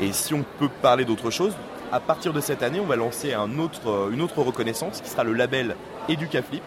Et 0.00 0.12
si 0.12 0.34
on 0.34 0.44
peut 0.58 0.68
parler 0.82 1.04
d'autre 1.04 1.30
chose, 1.30 1.54
à 1.92 2.00
partir 2.00 2.32
de 2.32 2.40
cette 2.40 2.62
année, 2.62 2.80
on 2.80 2.86
va 2.86 2.96
lancer 2.96 3.32
euh, 3.34 4.10
une 4.10 4.22
autre 4.22 4.42
reconnaissance 4.42 5.00
qui 5.00 5.08
sera 5.08 5.22
le 5.22 5.32
label 5.32 5.76
EducaFlip. 6.08 6.62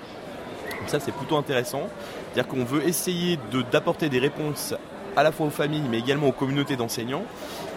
Ça, 0.88 1.00
c'est 1.00 1.12
plutôt 1.12 1.36
intéressant. 1.36 1.90
C'est-à-dire 2.32 2.50
qu'on 2.50 2.64
veut 2.64 2.88
essayer 2.88 3.38
d'apporter 3.72 4.08
des 4.08 4.20
réponses 4.20 4.74
à 5.18 5.24
la 5.24 5.32
fois 5.32 5.48
aux 5.48 5.52
familles, 5.52 5.84
mais 5.90 6.00
également 6.00 6.28
aux 6.28 6.32
communautés 6.32 6.78
d'enseignants 6.78 7.24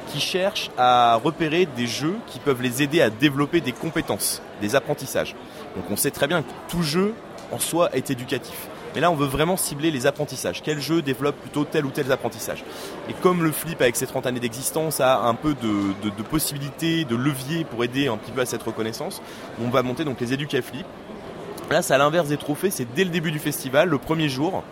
qui 0.08 0.20
cherchent 0.20 0.70
à 0.76 1.16
repérer 1.16 1.66
des 1.66 1.86
jeux 1.86 2.16
qui 2.26 2.38
peuvent 2.38 2.62
les 2.62 2.82
aider 2.82 3.00
à 3.00 3.10
développer 3.10 3.60
des 3.60 3.72
compétences, 3.72 4.42
des 4.60 4.76
apprentissages. 4.76 5.34
Donc 5.76 5.84
on 5.90 5.96
sait 5.96 6.10
très 6.10 6.26
bien 6.26 6.42
que 6.42 6.50
tout 6.68 6.82
jeu 6.82 7.14
en 7.50 7.58
soi 7.58 7.90
est 7.94 8.10
éducatif. 8.10 8.68
Mais 8.94 9.00
là, 9.00 9.10
on 9.10 9.14
veut 9.14 9.26
vraiment 9.26 9.56
cibler 9.56 9.90
les 9.90 10.06
apprentissages. 10.06 10.62
Quel 10.62 10.80
jeu 10.80 11.00
développe 11.00 11.36
plutôt 11.36 11.64
tel 11.64 11.86
ou 11.86 11.90
tel 11.90 12.10
apprentissage? 12.10 12.64
Et 13.08 13.12
comme 13.12 13.42
le 13.44 13.52
flip, 13.52 13.80
avec 13.80 13.96
ses 13.96 14.06
30 14.06 14.26
années 14.26 14.40
d'existence, 14.40 15.00
a 15.00 15.20
un 15.20 15.34
peu 15.34 15.54
de, 15.54 16.22
possibilités, 16.22 17.04
de 17.04 17.14
leviers 17.14 17.64
pour 17.64 17.84
aider 17.84 18.08
un 18.08 18.16
petit 18.16 18.32
peu 18.32 18.40
à 18.40 18.46
cette 18.46 18.62
reconnaissance, 18.62 19.22
on 19.62 19.68
va 19.68 19.82
monter 19.82 20.04
donc 20.04 20.20
les 20.20 20.32
Educa 20.32 20.60
Flip. 20.60 20.86
Là, 21.70 21.82
c'est 21.82 21.94
à 21.94 21.98
l'inverse 21.98 22.28
des 22.28 22.36
trophées, 22.36 22.70
c'est 22.70 22.92
dès 22.94 23.04
le 23.04 23.10
début 23.10 23.30
du 23.30 23.38
festival, 23.38 23.88
le 23.88 23.98
premier 23.98 24.28
jour, 24.28 24.64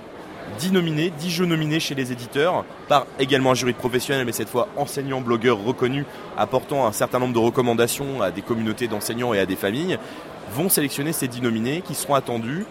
10 0.58 0.72
nominés, 0.72 1.12
10 1.16 1.30
jeux 1.30 1.46
nominés 1.46 1.78
chez 1.78 1.94
les 1.94 2.10
éditeurs, 2.10 2.64
par 2.88 3.06
également 3.20 3.52
un 3.52 3.54
jury 3.54 3.72
de 3.72 3.78
professionnels, 3.78 4.26
mais 4.26 4.32
cette 4.32 4.48
fois 4.48 4.68
enseignants, 4.76 5.20
blogueurs 5.20 5.62
reconnus, 5.62 6.06
apportant 6.36 6.86
un 6.86 6.92
certain 6.92 7.20
nombre 7.20 7.34
de 7.34 7.38
recommandations 7.38 8.20
à 8.20 8.32
des 8.32 8.42
communautés 8.42 8.88
d'enseignants 8.88 9.32
et 9.32 9.38
à 9.38 9.46
des 9.46 9.54
familles, 9.54 9.96
vont 10.54 10.68
sélectionner 10.68 11.12
ces 11.12 11.28
10 11.28 11.42
nominés 11.42 11.82
qui 11.82 11.94
seront 11.94 12.14
attendus 12.14 12.64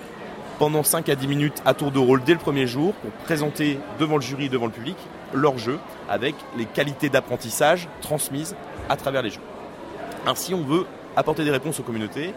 pendant 0.59 0.83
5 0.83 1.09
à 1.09 1.15
10 1.15 1.27
minutes 1.27 1.61
à 1.65 1.73
tour 1.73 1.91
de 1.91 1.99
rôle 1.99 2.23
dès 2.23 2.33
le 2.33 2.39
premier 2.39 2.67
jour 2.67 2.93
pour 2.93 3.11
présenter 3.25 3.79
devant 3.99 4.15
le 4.15 4.21
jury 4.21 4.45
et 4.45 4.49
devant 4.49 4.65
le 4.65 4.71
public 4.71 4.97
leur 5.33 5.57
jeu 5.57 5.77
avec 6.09 6.35
les 6.57 6.65
qualités 6.65 7.09
d'apprentissage 7.09 7.87
transmises 8.01 8.55
à 8.89 8.95
travers 8.95 9.21
les 9.21 9.29
jeux. 9.29 9.41
Ainsi, 10.25 10.53
on 10.53 10.63
veut 10.63 10.85
apporter 11.15 11.43
des 11.43 11.51
réponses 11.51 11.79
aux 11.79 11.83
communautés 11.83 12.33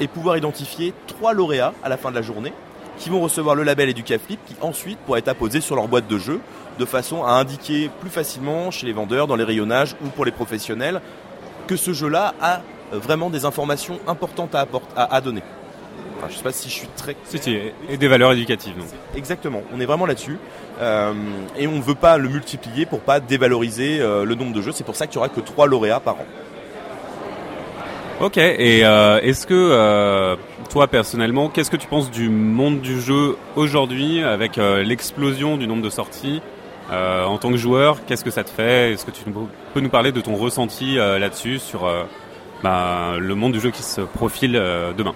et 0.00 0.08
pouvoir 0.08 0.36
identifier 0.36 0.92
trois 1.06 1.32
lauréats 1.32 1.72
à 1.82 1.88
la 1.88 1.96
fin 1.96 2.10
de 2.10 2.16
la 2.16 2.22
journée 2.22 2.52
qui 2.98 3.10
vont 3.10 3.20
recevoir 3.20 3.54
le 3.54 3.62
label 3.62 3.90
EducaFlip 3.90 4.40
qui 4.46 4.54
ensuite 4.60 4.98
pourra 5.00 5.18
être 5.18 5.28
apposé 5.28 5.60
sur 5.60 5.76
leur 5.76 5.86
boîte 5.86 6.08
de 6.08 6.18
jeu 6.18 6.40
de 6.78 6.84
façon 6.84 7.24
à 7.24 7.32
indiquer 7.32 7.90
plus 8.00 8.10
facilement 8.10 8.70
chez 8.70 8.86
les 8.86 8.92
vendeurs, 8.92 9.26
dans 9.26 9.36
les 9.36 9.44
rayonnages 9.44 9.96
ou 10.04 10.08
pour 10.08 10.24
les 10.24 10.32
professionnels 10.32 11.00
que 11.66 11.76
ce 11.76 11.92
jeu-là 11.92 12.34
a 12.40 12.60
vraiment 12.92 13.30
des 13.30 13.44
informations 13.44 13.98
importantes 14.06 14.54
à, 14.54 14.66
à 14.96 15.20
donner. 15.20 15.42
Je 16.22 16.32
je 16.32 16.36
sais 16.38 16.42
pas 16.42 16.52
si 16.52 16.68
je 16.68 16.74
suis 16.74 16.88
très. 16.96 17.16
et 17.88 17.96
des 17.96 18.08
valeurs 18.08 18.32
éducatives. 18.32 18.74
Exactement, 19.14 19.62
on 19.74 19.80
est 19.80 19.86
vraiment 19.86 20.06
là-dessus. 20.06 20.38
Euh, 20.80 21.12
et 21.56 21.66
on 21.66 21.72
ne 21.72 21.82
veut 21.82 21.94
pas 21.94 22.18
le 22.18 22.28
multiplier 22.28 22.86
pour 22.86 23.00
pas 23.00 23.20
dévaloriser 23.20 24.00
euh, 24.00 24.24
le 24.24 24.34
nombre 24.34 24.52
de 24.52 24.60
jeux. 24.60 24.72
C'est 24.72 24.84
pour 24.84 24.96
ça 24.96 25.06
qu'il 25.06 25.18
n'y 25.18 25.24
aura 25.24 25.28
que 25.28 25.40
3 25.40 25.66
lauréats 25.66 26.00
par 26.00 26.14
an. 26.14 26.26
Ok, 28.20 28.38
et 28.38 28.84
euh, 28.84 29.20
est-ce 29.20 29.46
que 29.46 30.36
toi 30.70 30.88
personnellement, 30.88 31.48
qu'est-ce 31.48 31.70
que 31.70 31.76
tu 31.76 31.86
penses 31.86 32.10
du 32.10 32.28
monde 32.30 32.80
du 32.80 33.00
jeu 33.00 33.36
aujourd'hui 33.56 34.22
avec 34.22 34.56
l'explosion 34.56 35.56
du 35.56 35.66
nombre 35.66 35.82
de 35.82 35.90
sorties 35.90 36.40
en 36.90 37.36
tant 37.36 37.50
que 37.50 37.56
joueur, 37.56 38.04
qu'est-ce 38.06 38.24
que 38.24 38.30
ça 38.30 38.42
te 38.42 38.50
fait? 38.50 38.92
Est-ce 38.92 39.04
que 39.04 39.10
tu 39.10 39.22
peux 39.74 39.80
nous 39.80 39.88
parler 39.90 40.12
de 40.12 40.20
ton 40.22 40.34
ressenti 40.36 40.94
là-dessus 40.94 41.58
sur 41.58 41.86
bah, 42.62 43.16
le 43.18 43.34
monde 43.34 43.52
du 43.52 43.60
jeu 43.60 43.70
qui 43.70 43.82
se 43.82 44.00
profile 44.00 44.52
demain? 44.96 45.14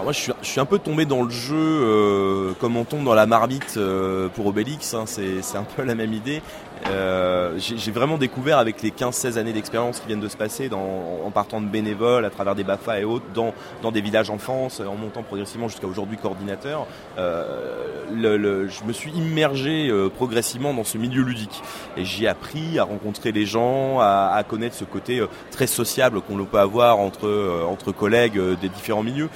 Alors 0.00 0.04
moi 0.04 0.12
je 0.14 0.20
suis, 0.20 0.32
je 0.40 0.48
suis, 0.48 0.60
un 0.60 0.64
peu 0.64 0.78
tombé 0.78 1.04
dans 1.04 1.22
le 1.22 1.28
jeu 1.28 1.54
euh, 1.54 2.52
comme 2.58 2.78
on 2.78 2.84
tombe 2.84 3.04
dans 3.04 3.12
la 3.12 3.26
marmite 3.26 3.74
euh, 3.76 4.28
pour 4.28 4.46
Obélix, 4.46 4.94
hein, 4.94 5.04
c'est 5.06 5.56
un 5.58 5.64
peu 5.76 5.84
la 5.84 5.94
même 5.94 6.14
idée. 6.14 6.40
Euh, 6.86 7.58
j'ai 7.58 7.90
vraiment 7.90 8.16
découvert 8.16 8.58
avec 8.58 8.82
les 8.82 8.90
15-16 8.90 9.36
années 9.36 9.52
d'expérience 9.52 10.00
qui 10.00 10.06
viennent 10.06 10.20
de 10.20 10.28
se 10.28 10.36
passer 10.36 10.68
dans, 10.68 11.20
en 11.24 11.30
partant 11.30 11.60
de 11.60 11.66
bénévoles 11.66 12.24
à 12.24 12.30
travers 12.30 12.54
des 12.54 12.64
BAFA 12.64 13.00
et 13.00 13.04
autres 13.04 13.26
dans, 13.34 13.52
dans 13.82 13.92
des 13.92 14.00
villages 14.00 14.30
en 14.30 14.38
France, 14.38 14.80
en 14.80 14.96
montant 14.96 15.22
progressivement 15.22 15.68
jusqu'à 15.68 15.86
aujourd'hui 15.86 16.16
coordinateur, 16.16 16.86
euh, 17.18 18.04
le, 18.12 18.36
le, 18.36 18.68
je 18.68 18.84
me 18.84 18.92
suis 18.92 19.10
immergé 19.12 19.88
euh, 19.88 20.08
progressivement 20.08 20.72
dans 20.72 20.84
ce 20.84 20.96
milieu 20.96 21.22
ludique 21.22 21.62
et 21.96 22.04
j'ai 22.04 22.26
appris 22.26 22.78
à 22.78 22.84
rencontrer 22.84 23.32
les 23.32 23.46
gens, 23.46 24.00
à, 24.00 24.32
à 24.34 24.42
connaître 24.42 24.74
ce 24.74 24.84
côté 24.84 25.20
euh, 25.20 25.26
très 25.50 25.66
sociable 25.66 26.20
qu'on 26.22 26.42
peut 26.44 26.58
avoir 26.58 26.98
entre, 26.98 27.66
entre 27.68 27.92
collègues 27.92 28.40
des 28.60 28.68
différents 28.68 29.02
milieux. 29.02 29.28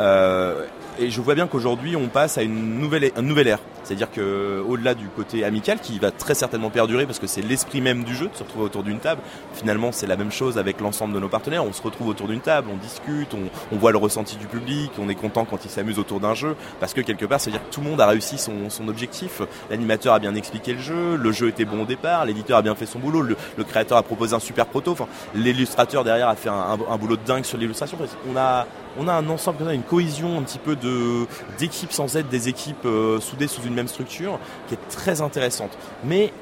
Et 0.00 1.10
je 1.10 1.20
vois 1.20 1.34
bien 1.34 1.46
qu'aujourd'hui 1.46 1.96
on 1.96 2.08
passe 2.08 2.38
à 2.38 2.42
une 2.42 2.78
nouvelle, 2.78 3.10
une 3.16 3.26
nouvelle 3.26 3.48
ère. 3.48 3.60
C'est-à-dire 3.82 4.10
que 4.10 4.62
au-delà 4.68 4.94
du 4.94 5.06
côté 5.08 5.44
amical 5.44 5.80
qui 5.80 5.98
va 5.98 6.10
très 6.10 6.34
certainement 6.34 6.70
perdurer 6.70 7.06
parce 7.06 7.18
que 7.18 7.26
c'est 7.26 7.40
l'esprit 7.40 7.80
même 7.80 8.04
du 8.04 8.14
jeu 8.14 8.28
de 8.28 8.36
se 8.36 8.42
retrouver 8.42 8.66
autour 8.66 8.82
d'une 8.82 8.98
table. 8.98 9.20
Finalement, 9.54 9.90
c'est 9.90 10.06
la 10.06 10.16
même 10.16 10.30
chose 10.30 10.58
avec 10.58 10.80
l'ensemble 10.80 11.14
de 11.14 11.18
nos 11.18 11.28
partenaires. 11.28 11.64
On 11.64 11.72
se 11.72 11.82
retrouve 11.82 12.08
autour 12.08 12.28
d'une 12.28 12.40
table, 12.40 12.68
on 12.72 12.76
discute, 12.76 13.34
on, 13.72 13.76
voit 13.76 13.92
le 13.92 13.98
ressenti 13.98 14.36
du 14.36 14.46
public, 14.46 14.92
on 14.98 15.08
est 15.08 15.14
content 15.14 15.44
quand 15.44 15.64
il 15.64 15.70
s'amuse 15.70 15.98
autour 15.98 16.20
d'un 16.20 16.34
jeu 16.34 16.54
parce 16.78 16.92
que 16.92 17.00
quelque 17.00 17.24
part, 17.24 17.40
c'est-à-dire 17.40 17.66
que 17.66 17.72
tout 17.72 17.80
le 17.80 17.88
monde 17.88 18.00
a 18.00 18.06
réussi 18.06 18.36
son, 18.38 18.88
objectif. 18.88 19.42
L'animateur 19.70 20.14
a 20.14 20.18
bien 20.18 20.34
expliqué 20.34 20.72
le 20.72 20.80
jeu, 20.80 21.16
le 21.16 21.32
jeu 21.32 21.48
était 21.48 21.64
bon 21.64 21.82
au 21.82 21.86
départ, 21.86 22.24
l'éditeur 22.26 22.58
a 22.58 22.62
bien 22.62 22.74
fait 22.74 22.86
son 22.86 22.98
boulot, 22.98 23.22
le, 23.22 23.36
créateur 23.64 23.98
a 23.98 24.02
proposé 24.02 24.34
un 24.34 24.40
super 24.40 24.66
proto, 24.66 24.96
l'illustrateur 25.34 26.04
derrière 26.04 26.28
a 26.28 26.36
fait 26.36 26.48
un, 26.48 26.78
un 26.88 26.96
boulot 26.96 27.16
de 27.16 27.24
dingue 27.24 27.44
sur 27.44 27.58
l'illustration. 27.58 27.98
On 28.30 28.36
a 28.36 28.66
on 28.98 29.08
a 29.08 29.12
un 29.12 29.28
ensemble, 29.28 29.70
une 29.72 29.82
cohésion 29.82 30.38
un 30.38 30.42
petit 30.42 30.58
peu 30.58 30.76
de 30.76 31.26
d'équipes 31.58 31.92
sans 31.92 32.16
être 32.16 32.28
des 32.28 32.48
équipes 32.48 32.84
euh, 32.84 33.20
soudées 33.20 33.46
sous 33.46 33.62
une 33.62 33.74
même 33.74 33.88
structure 33.88 34.38
qui 34.68 34.74
est 34.74 34.88
très 34.88 35.20
intéressante. 35.20 35.76
Mais 36.04 36.32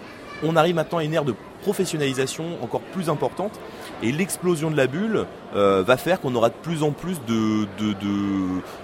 on 0.42 0.56
arrive 0.56 0.74
maintenant 0.74 0.98
à 0.98 1.04
une 1.04 1.14
ère 1.14 1.24
de 1.24 1.34
professionnalisation 1.62 2.44
encore 2.62 2.80
plus 2.80 3.10
importante 3.10 3.58
et 4.02 4.12
l'explosion 4.12 4.70
de 4.70 4.76
la 4.76 4.86
bulle 4.86 5.26
euh, 5.56 5.82
va 5.84 5.96
faire 5.96 6.20
qu'on 6.20 6.34
aura 6.34 6.50
de 6.50 6.54
plus 6.54 6.82
en 6.82 6.92
plus 6.92 7.20
de, 7.26 7.66
de, 7.78 7.94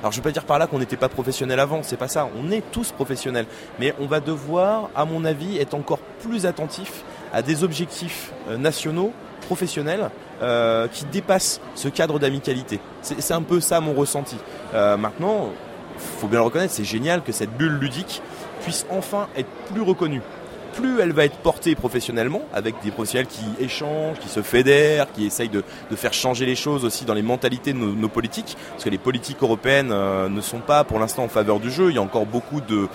alors 0.00 0.10
je 0.10 0.16
vais 0.16 0.22
pas 0.22 0.32
dire 0.32 0.44
par 0.44 0.58
là 0.58 0.66
qu'on 0.66 0.80
n'était 0.80 0.96
pas 0.96 1.08
professionnel 1.08 1.60
avant 1.60 1.84
c'est 1.84 1.96
pas 1.96 2.08
ça 2.08 2.28
on 2.36 2.50
est 2.50 2.62
tous 2.72 2.90
professionnels 2.90 3.46
mais 3.78 3.94
on 4.00 4.06
va 4.06 4.18
devoir 4.18 4.90
à 4.96 5.04
mon 5.04 5.24
avis 5.24 5.58
être 5.58 5.74
encore 5.74 6.00
plus 6.00 6.46
attentif 6.46 7.04
à 7.32 7.42
des 7.42 7.62
objectifs 7.62 8.32
euh, 8.48 8.56
nationaux 8.56 9.12
professionnels 9.44 10.10
euh, 10.42 10.88
qui 10.88 11.04
dépasse 11.04 11.60
ce 11.74 11.88
cadre 11.88 12.18
d'amicalité. 12.18 12.80
C'est 13.02 13.32
un 13.32 13.42
peu 13.42 13.60
ça 13.60 13.80
mon 13.80 13.94
ressenti. 13.94 14.36
Euh, 14.74 14.96
maintenant, 14.96 15.50
faut 16.18 16.26
bien 16.26 16.40
le 16.40 16.44
reconnaître, 16.44 16.72
c'est 16.72 16.84
génial 16.84 17.22
que 17.22 17.30
cette 17.30 17.56
bulle 17.56 17.78
ludique 17.78 18.20
puisse 18.62 18.84
enfin 18.90 19.28
être 19.36 19.48
plus 19.72 19.82
reconnue. 19.82 20.22
Plus 20.74 20.98
elle 21.00 21.12
va 21.12 21.24
être 21.24 21.36
portée 21.36 21.76
professionnellement, 21.76 22.42
avec 22.52 22.74
des 22.82 22.90
professionnels 22.90 23.28
qui 23.28 23.44
échangent, 23.62 24.18
qui 24.18 24.28
se 24.28 24.42
fédèrent, 24.42 25.06
qui 25.12 25.24
essayent 25.24 25.48
de, 25.48 25.62
faire 25.94 26.12
changer 26.12 26.46
les 26.46 26.56
choses 26.56 26.84
aussi 26.84 27.04
dans 27.04 27.14
les 27.14 27.22
mentalités 27.22 27.72
de 27.72 27.78
nos, 27.78 28.08
politiques, 28.08 28.56
parce 28.70 28.82
que 28.82 28.90
les 28.90 28.98
politiques 28.98 29.38
européennes 29.40 29.92
euh, 29.92 30.28
ne 30.28 30.40
sont 30.40 30.58
pas 30.58 30.82
pour 30.82 30.98
l'instant 30.98 31.22
en 31.22 31.28
faveur 31.28 31.60
du 31.60 31.70
jeu. 31.70 31.90
Il 31.90 31.94
y 31.94 31.98
a 31.98 32.02
encore 32.02 32.26
beaucoup 32.26 32.60
de, 32.60 32.88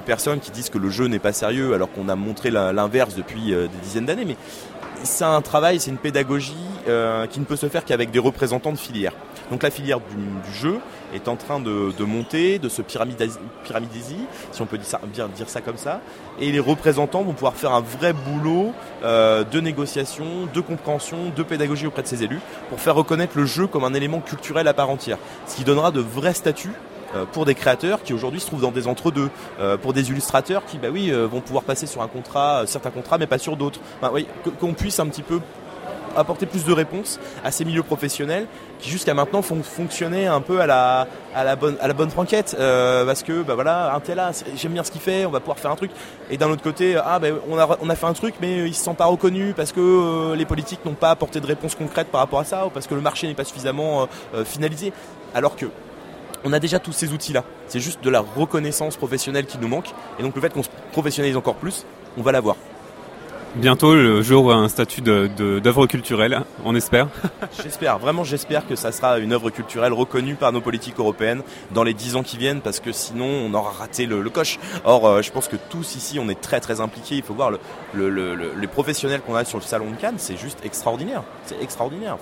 personnes 0.00 0.40
qui 0.40 0.50
disent 0.50 0.70
que 0.70 0.78
le 0.78 0.88
jeu 0.88 1.08
n'est 1.08 1.18
pas 1.18 1.34
sérieux, 1.34 1.74
alors 1.74 1.92
qu'on 1.92 2.08
a 2.08 2.16
montré 2.16 2.50
l'inverse 2.50 3.14
depuis 3.14 3.50
des 3.50 3.68
dizaines 3.82 4.06
d'années. 4.06 4.24
Mais 4.24 4.36
c'est 5.02 5.24
un 5.24 5.40
travail, 5.40 5.80
c'est 5.80 5.90
une 5.90 5.98
pédagogie 5.98 6.54
euh, 6.88 7.26
qui 7.26 7.40
ne 7.40 7.44
peut 7.44 7.56
se 7.56 7.68
faire 7.68 7.84
qu'avec 7.84 8.10
des 8.10 8.18
représentants 8.18 8.72
de 8.72 8.78
filière. 8.78 9.12
Donc 9.50 9.62
la 9.62 9.70
filière 9.70 9.98
du, 10.00 10.52
jeu 10.52 10.78
est 11.12 11.26
en 11.26 11.36
train 11.36 11.58
de, 11.58 12.04
monter, 12.04 12.58
de 12.58 12.68
se 12.68 12.82
pyramidiser, 12.82 14.16
si 14.52 14.62
on 14.62 14.66
peut 14.66 14.78
dire 14.78 14.86
ça, 14.86 15.00
dire 15.12 15.48
ça, 15.48 15.60
comme 15.60 15.76
ça, 15.76 16.00
et 16.40 16.52
les 16.52 16.60
représentants 16.60 17.22
vont 17.22 17.32
pouvoir 17.32 17.54
faire 17.54 17.72
un 17.72 17.80
vrai 17.80 18.12
boulot 18.12 18.72
euh, 19.02 19.42
de 19.42 19.60
négociation, 19.60 20.24
de 20.52 20.60
compréhension, 20.60 21.32
de 21.34 21.42
pédagogie 21.42 21.86
auprès 21.86 22.02
de 22.02 22.06
ces 22.06 22.22
élus, 22.22 22.40
pour 22.68 22.80
faire 22.80 22.94
reconnaître 22.94 23.36
le 23.36 23.44
jeu 23.44 23.66
comme 23.66 23.84
un 23.84 23.94
élément 23.94 24.20
culturel 24.20 24.68
à 24.68 24.74
part 24.74 24.90
entière, 24.90 25.18
ce 25.46 25.56
qui 25.56 25.64
donnera 25.64 25.90
de 25.90 26.00
vrais 26.00 26.34
statuts 26.34 26.72
pour 27.32 27.44
des 27.44 27.54
créateurs 27.54 28.02
qui 28.02 28.12
aujourd'hui 28.12 28.40
se 28.40 28.46
trouvent 28.46 28.60
dans 28.60 28.70
des 28.70 28.86
entre-deux, 28.86 29.30
euh, 29.58 29.76
pour 29.76 29.92
des 29.92 30.10
illustrateurs 30.10 30.64
qui 30.64 30.78
bah 30.78 30.88
oui, 30.92 31.10
euh, 31.10 31.26
vont 31.26 31.40
pouvoir 31.40 31.64
passer 31.64 31.86
sur 31.86 32.02
un 32.02 32.08
contrat, 32.08 32.64
certains 32.66 32.90
contrats, 32.90 33.18
mais 33.18 33.26
pas 33.26 33.38
sur 33.38 33.56
d'autres. 33.56 33.80
oui, 34.12 34.26
qu'on 34.60 34.74
puisse 34.74 35.00
un 35.00 35.06
petit 35.06 35.22
peu 35.22 35.40
apporter 36.16 36.44
plus 36.44 36.64
de 36.64 36.72
réponses 36.72 37.20
à 37.44 37.52
ces 37.52 37.64
milieux 37.64 37.84
professionnels 37.84 38.48
qui 38.80 38.90
jusqu'à 38.90 39.14
maintenant 39.14 39.42
font 39.42 39.62
fonctionner 39.62 40.26
un 40.26 40.40
peu 40.40 40.60
à 40.60 40.66
la, 40.66 41.06
à 41.36 41.44
la 41.44 41.54
bonne 41.54 41.76
à 41.80 41.86
la 41.86 41.94
bonne 41.94 42.10
franquette. 42.10 42.56
Parce 42.58 43.22
que 43.22 43.42
bah 43.42 43.54
voilà 43.54 43.94
un 43.94 44.00
tel 44.00 44.16
là 44.16 44.32
j'aime 44.56 44.72
bien 44.72 44.82
ce 44.82 44.90
qu'il 44.90 45.00
fait 45.00 45.24
on 45.24 45.30
va 45.30 45.38
pouvoir 45.38 45.60
faire 45.60 45.70
un 45.70 45.76
truc. 45.76 45.92
Et 46.28 46.36
d'un 46.36 46.50
autre 46.50 46.62
côté 46.62 46.96
ah 46.96 47.20
ben 47.20 47.36
on 47.48 47.56
a 47.56 47.78
on 47.80 47.88
a 47.88 47.94
fait 47.94 48.06
un 48.06 48.12
truc 48.12 48.34
mais 48.40 48.66
il 48.66 48.74
se 48.74 48.82
sent 48.82 48.94
pas 48.98 49.04
reconnu 49.04 49.54
parce 49.56 49.70
que 49.70 50.34
les 50.34 50.46
politiques 50.46 50.84
n'ont 50.84 50.94
pas 50.94 51.10
apporté 51.10 51.40
de 51.40 51.46
réponse 51.46 51.76
concrète 51.76 52.08
par 52.08 52.20
rapport 52.20 52.40
à 52.40 52.44
ça 52.44 52.66
ou 52.66 52.70
parce 52.70 52.88
que 52.88 52.94
le 52.96 53.02
marché 53.02 53.28
n'est 53.28 53.34
pas 53.34 53.44
suffisamment 53.44 54.08
finalisé. 54.44 54.92
Alors 55.32 55.54
que 55.54 55.66
on 56.44 56.52
a 56.52 56.60
déjà 56.60 56.78
tous 56.78 56.92
ces 56.92 57.12
outils-là. 57.12 57.44
C'est 57.68 57.80
juste 57.80 58.02
de 58.02 58.10
la 58.10 58.20
reconnaissance 58.20 58.96
professionnelle 58.96 59.46
qui 59.46 59.58
nous 59.58 59.68
manque. 59.68 59.90
Et 60.18 60.22
donc 60.22 60.34
le 60.34 60.40
fait 60.40 60.52
qu'on 60.52 60.62
se 60.62 60.68
professionnalise 60.92 61.36
encore 61.36 61.56
plus, 61.56 61.84
on 62.16 62.22
va 62.22 62.32
l'avoir. 62.32 62.56
Bientôt, 63.56 63.96
le 63.96 64.22
jour 64.22 64.52
un 64.52 64.68
statut 64.68 65.00
d'œuvre 65.00 65.86
culturelle, 65.88 66.42
on 66.64 66.76
espère. 66.76 67.08
j'espère, 67.62 67.98
vraiment 67.98 68.22
j'espère 68.22 68.64
que 68.64 68.76
ça 68.76 68.92
sera 68.92 69.18
une 69.18 69.32
œuvre 69.32 69.50
culturelle 69.50 69.92
reconnue 69.92 70.36
par 70.36 70.52
nos 70.52 70.60
politiques 70.60 71.00
européennes 71.00 71.42
dans 71.72 71.82
les 71.82 71.92
dix 71.92 72.14
ans 72.14 72.22
qui 72.22 72.36
viennent, 72.36 72.60
parce 72.60 72.78
que 72.78 72.92
sinon 72.92 73.26
on 73.26 73.52
aura 73.52 73.72
raté 73.72 74.06
le, 74.06 74.22
coche. 74.30 74.60
Or, 74.84 75.04
euh, 75.04 75.22
je 75.22 75.32
pense 75.32 75.48
que 75.48 75.56
tous 75.56 75.96
ici, 75.96 76.20
on 76.20 76.28
est 76.28 76.40
très 76.40 76.60
très 76.60 76.80
impliqués. 76.80 77.16
Il 77.16 77.24
faut 77.24 77.34
voir 77.34 77.50
le, 77.50 78.54
les 78.56 78.66
professionnels 78.68 79.20
qu'on 79.20 79.34
a 79.34 79.44
sur 79.44 79.58
le 79.58 79.64
salon 79.64 79.90
de 79.90 79.96
Cannes, 79.96 80.18
c'est 80.18 80.36
juste 80.36 80.64
extraordinaire. 80.64 81.24
C'est 81.44 81.60
extraordinaire. 81.60 82.18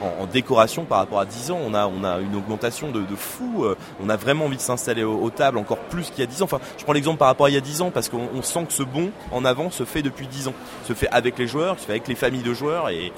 En, 0.00 0.26
décoration 0.32 0.84
par 0.84 0.98
rapport 0.98 1.20
à 1.20 1.26
10 1.26 1.50
ans, 1.50 1.60
on 1.62 1.74
a, 1.74 1.86
on 1.86 2.02
a 2.02 2.18
une 2.18 2.34
augmentation 2.34 2.90
de, 2.90 3.04
fou. 3.14 3.64
Euh, 3.64 3.76
on 4.02 4.08
a 4.08 4.16
vraiment 4.16 4.46
envie 4.46 4.56
de 4.56 4.62
s'installer 4.62 5.04
aux, 5.04 5.30
tables 5.30 5.58
encore 5.58 5.78
plus 5.78 6.08
qu'il 6.10 6.20
y 6.20 6.22
a 6.22 6.26
10 6.26 6.40
ans. 6.40 6.44
Enfin, 6.46 6.60
je 6.78 6.84
prends 6.84 6.94
l'exemple 6.94 7.18
par 7.18 7.28
rapport 7.28 7.46
à 7.46 7.50
il 7.50 7.54
y 7.54 7.58
a 7.58 7.60
10 7.60 7.82
ans, 7.82 7.90
parce 7.90 8.08
qu'on 8.08 8.42
sent 8.42 8.64
que 8.64 8.72
ce 8.72 8.82
bond 8.82 9.10
en 9.30 9.44
avant 9.44 9.70
se 9.70 9.84
fait 9.84 10.00
depuis 10.00 10.26
10 10.26 10.48
ans 10.48 10.54
se 10.84 10.92
fait 10.92 11.08
avec 11.10 11.38
les 11.38 11.46
joueurs, 11.46 11.78
se 11.78 11.86
fait 11.86 11.92
avec 11.92 12.08
les 12.08 12.14
familles 12.14 12.42
de 12.42 12.54
joueurs 12.54 12.88
et, 12.88 13.12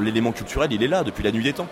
l'élément 0.00 0.32
culturel 0.32 0.72
il 0.72 0.82
est 0.82 0.88
là 0.88 1.04
depuis 1.04 1.22
la 1.22 1.32
nuit 1.32 1.44
des 1.44 1.52
temps. 1.52 1.68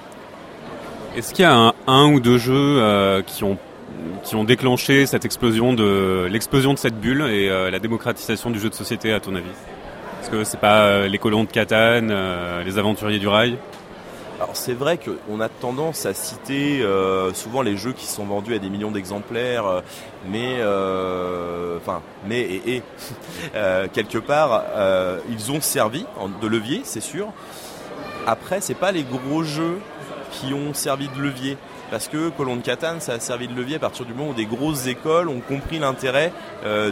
Est-ce 1.16 1.35
qu'il 1.35 1.42
y 1.42 1.49
a 1.49 1.75
un, 1.87 2.12
ou 2.12 2.21
deux 2.21 2.38
jeux 2.38 2.54
euh, 2.54 3.23
qui 3.23 3.45
ont 3.45 3.59
qui 4.23 4.37
ont 4.37 4.45
déclenché 4.45 5.07
cette 5.07 5.25
explosion 5.25 5.73
de 5.73 6.28
l'explosion 6.30 6.73
de 6.73 6.78
cette 6.78 7.00
bulle 7.00 7.23
et 7.23 7.49
euh, 7.49 7.71
la 7.71 7.80
démocratisation 7.80 8.50
du 8.50 8.61
jeu 8.61 8.69
de 8.69 8.75
société 8.75 9.12
à 9.12 9.19
ton 9.19 9.35
avis? 9.35 9.50
Est-ce 10.23 10.30
que 10.30 10.45
c'est 10.45 10.61
pas 10.61 10.83
euh, 10.83 11.09
les 11.09 11.19
colons 11.19 11.45
de 11.45 11.49
Catane, 11.49 12.14
les 12.64 12.78
aventuriers 12.78 13.19
du 13.19 13.28
rail? 13.28 13.57
Alors 14.40 14.56
c'est 14.56 14.73
vrai 14.73 14.99
qu'on 14.99 15.38
a 15.40 15.50
tendance 15.50 16.06
à 16.06 16.14
citer 16.14 16.80
euh, 16.80 17.35
souvent 17.35 17.61
les 17.61 17.76
jeux 17.76 17.92
qui 17.92 18.06
sont 18.06 18.25
vendus 18.25 18.54
à 18.54 18.59
des 18.59 18.70
millions 18.70 18.90
d'exemplaires, 18.90 19.66
euh, 19.66 19.80
mais 20.26 20.56
euh, 20.61 21.76
enfin 21.76 22.00
mais 22.26 22.40
et, 22.40 22.82
quelque 23.92 24.16
part 24.16 24.64
ils 25.28 25.52
ont 25.52 25.61
servi 25.61 26.06
de 26.40 26.47
levier, 26.47 26.80
c'est 26.85 27.02
sûr. 27.02 27.28
Après 28.26 28.62
c'est 28.62 28.75
pas 28.75 28.92
les 28.92 29.02
gros 29.02 29.42
jeux 29.42 29.78
qui 30.32 30.54
ont 30.54 30.73
servi 30.73 31.09
de 31.09 31.20
levier. 31.20 31.59
Parce 31.90 32.06
que 32.06 32.28
Colon 32.30 32.54
de 32.54 32.62
Catane, 32.62 33.00
ça 33.00 33.14
a 33.14 33.20
servi 33.20 33.49
de 33.49 33.54
levier 33.54 33.75
à 33.75 33.80
partir 33.80 34.06
du 34.06 34.14
moment 34.14 34.30
où 34.30 34.35
des 34.35 34.47
grosses 34.47 34.87
écoles 34.87 35.28
ont 35.28 35.40
compris 35.40 35.80
l'intérêt 35.80 36.32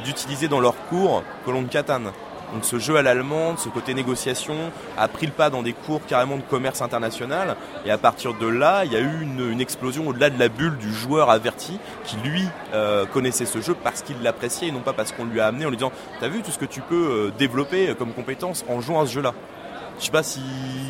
d'utiliser 0.05 0.49
dans 0.49 0.61
leurs 0.61 0.77
cours 0.89 1.23
Colon 1.47 1.63
de 1.63 1.69
Catane. 1.69 2.11
Donc 2.53 2.65
ce 2.65 2.79
jeu 2.79 2.97
à 2.97 3.03
l'allemande, 3.03 3.59
ce 3.59 3.69
côté 3.69 3.95
négociation, 3.95 4.57
a 4.97 5.09
pris 5.09 5.27
le 5.27 5.33
pas 5.33 5.51
dans 5.51 5.63
des 5.63 5.73
cours 5.73 6.01
carrément 6.07 6.37
de 6.37 6.43
commerce 6.43 6.81
international. 6.81 7.57
Et 7.85 7.91
à 7.91 7.99
partir 7.99 8.35
de 8.35 8.47
là, 8.47 8.85
il 8.85 8.93
y 8.93 8.97
a 8.97 9.01
eu 9.01 9.23
une, 9.23 9.59
explosion 9.61 10.07
au-delà 10.07 10.31
de 10.31 10.39
la 10.39 10.49
bulle 10.49 10.79
du 10.79 10.93
joueur 10.93 11.31
averti 11.31 11.79
qui 12.05 12.17
lui 12.19 12.45
euh, 12.73 13.07
connaissait 13.07 13.45
ce 13.45 13.61
jeu 13.61 13.75
parce 13.75 14.03
qu'il 14.03 14.23
l'appréciait 14.23 14.69
et 14.69 14.71
non 14.71 14.81
pas 14.81 14.93
parce 14.93 15.11
qu'on 15.13 15.25
lui 15.25 15.41
a 15.41 15.47
amené 15.47 15.67
en 15.67 15.71
lui 15.71 15.77
disant 15.77 15.93
T'as 16.21 16.29
vu 16.29 16.43
tout 16.43 16.53
ce 16.53 16.59
que 16.59 16.65
tu 16.65 16.81
peux 16.81 16.95
euh, 16.95 17.33
développer 17.37 17.95
comme 17.99 18.13
compétence 18.13 18.65
en 18.69 18.81
jouant 18.81 19.01
à 19.01 19.07
ce 19.07 19.13
jeu-là? 19.13 19.35
Je 19.99 20.05
sais 20.05 20.13
pas 20.13 20.23
si, 20.23 20.41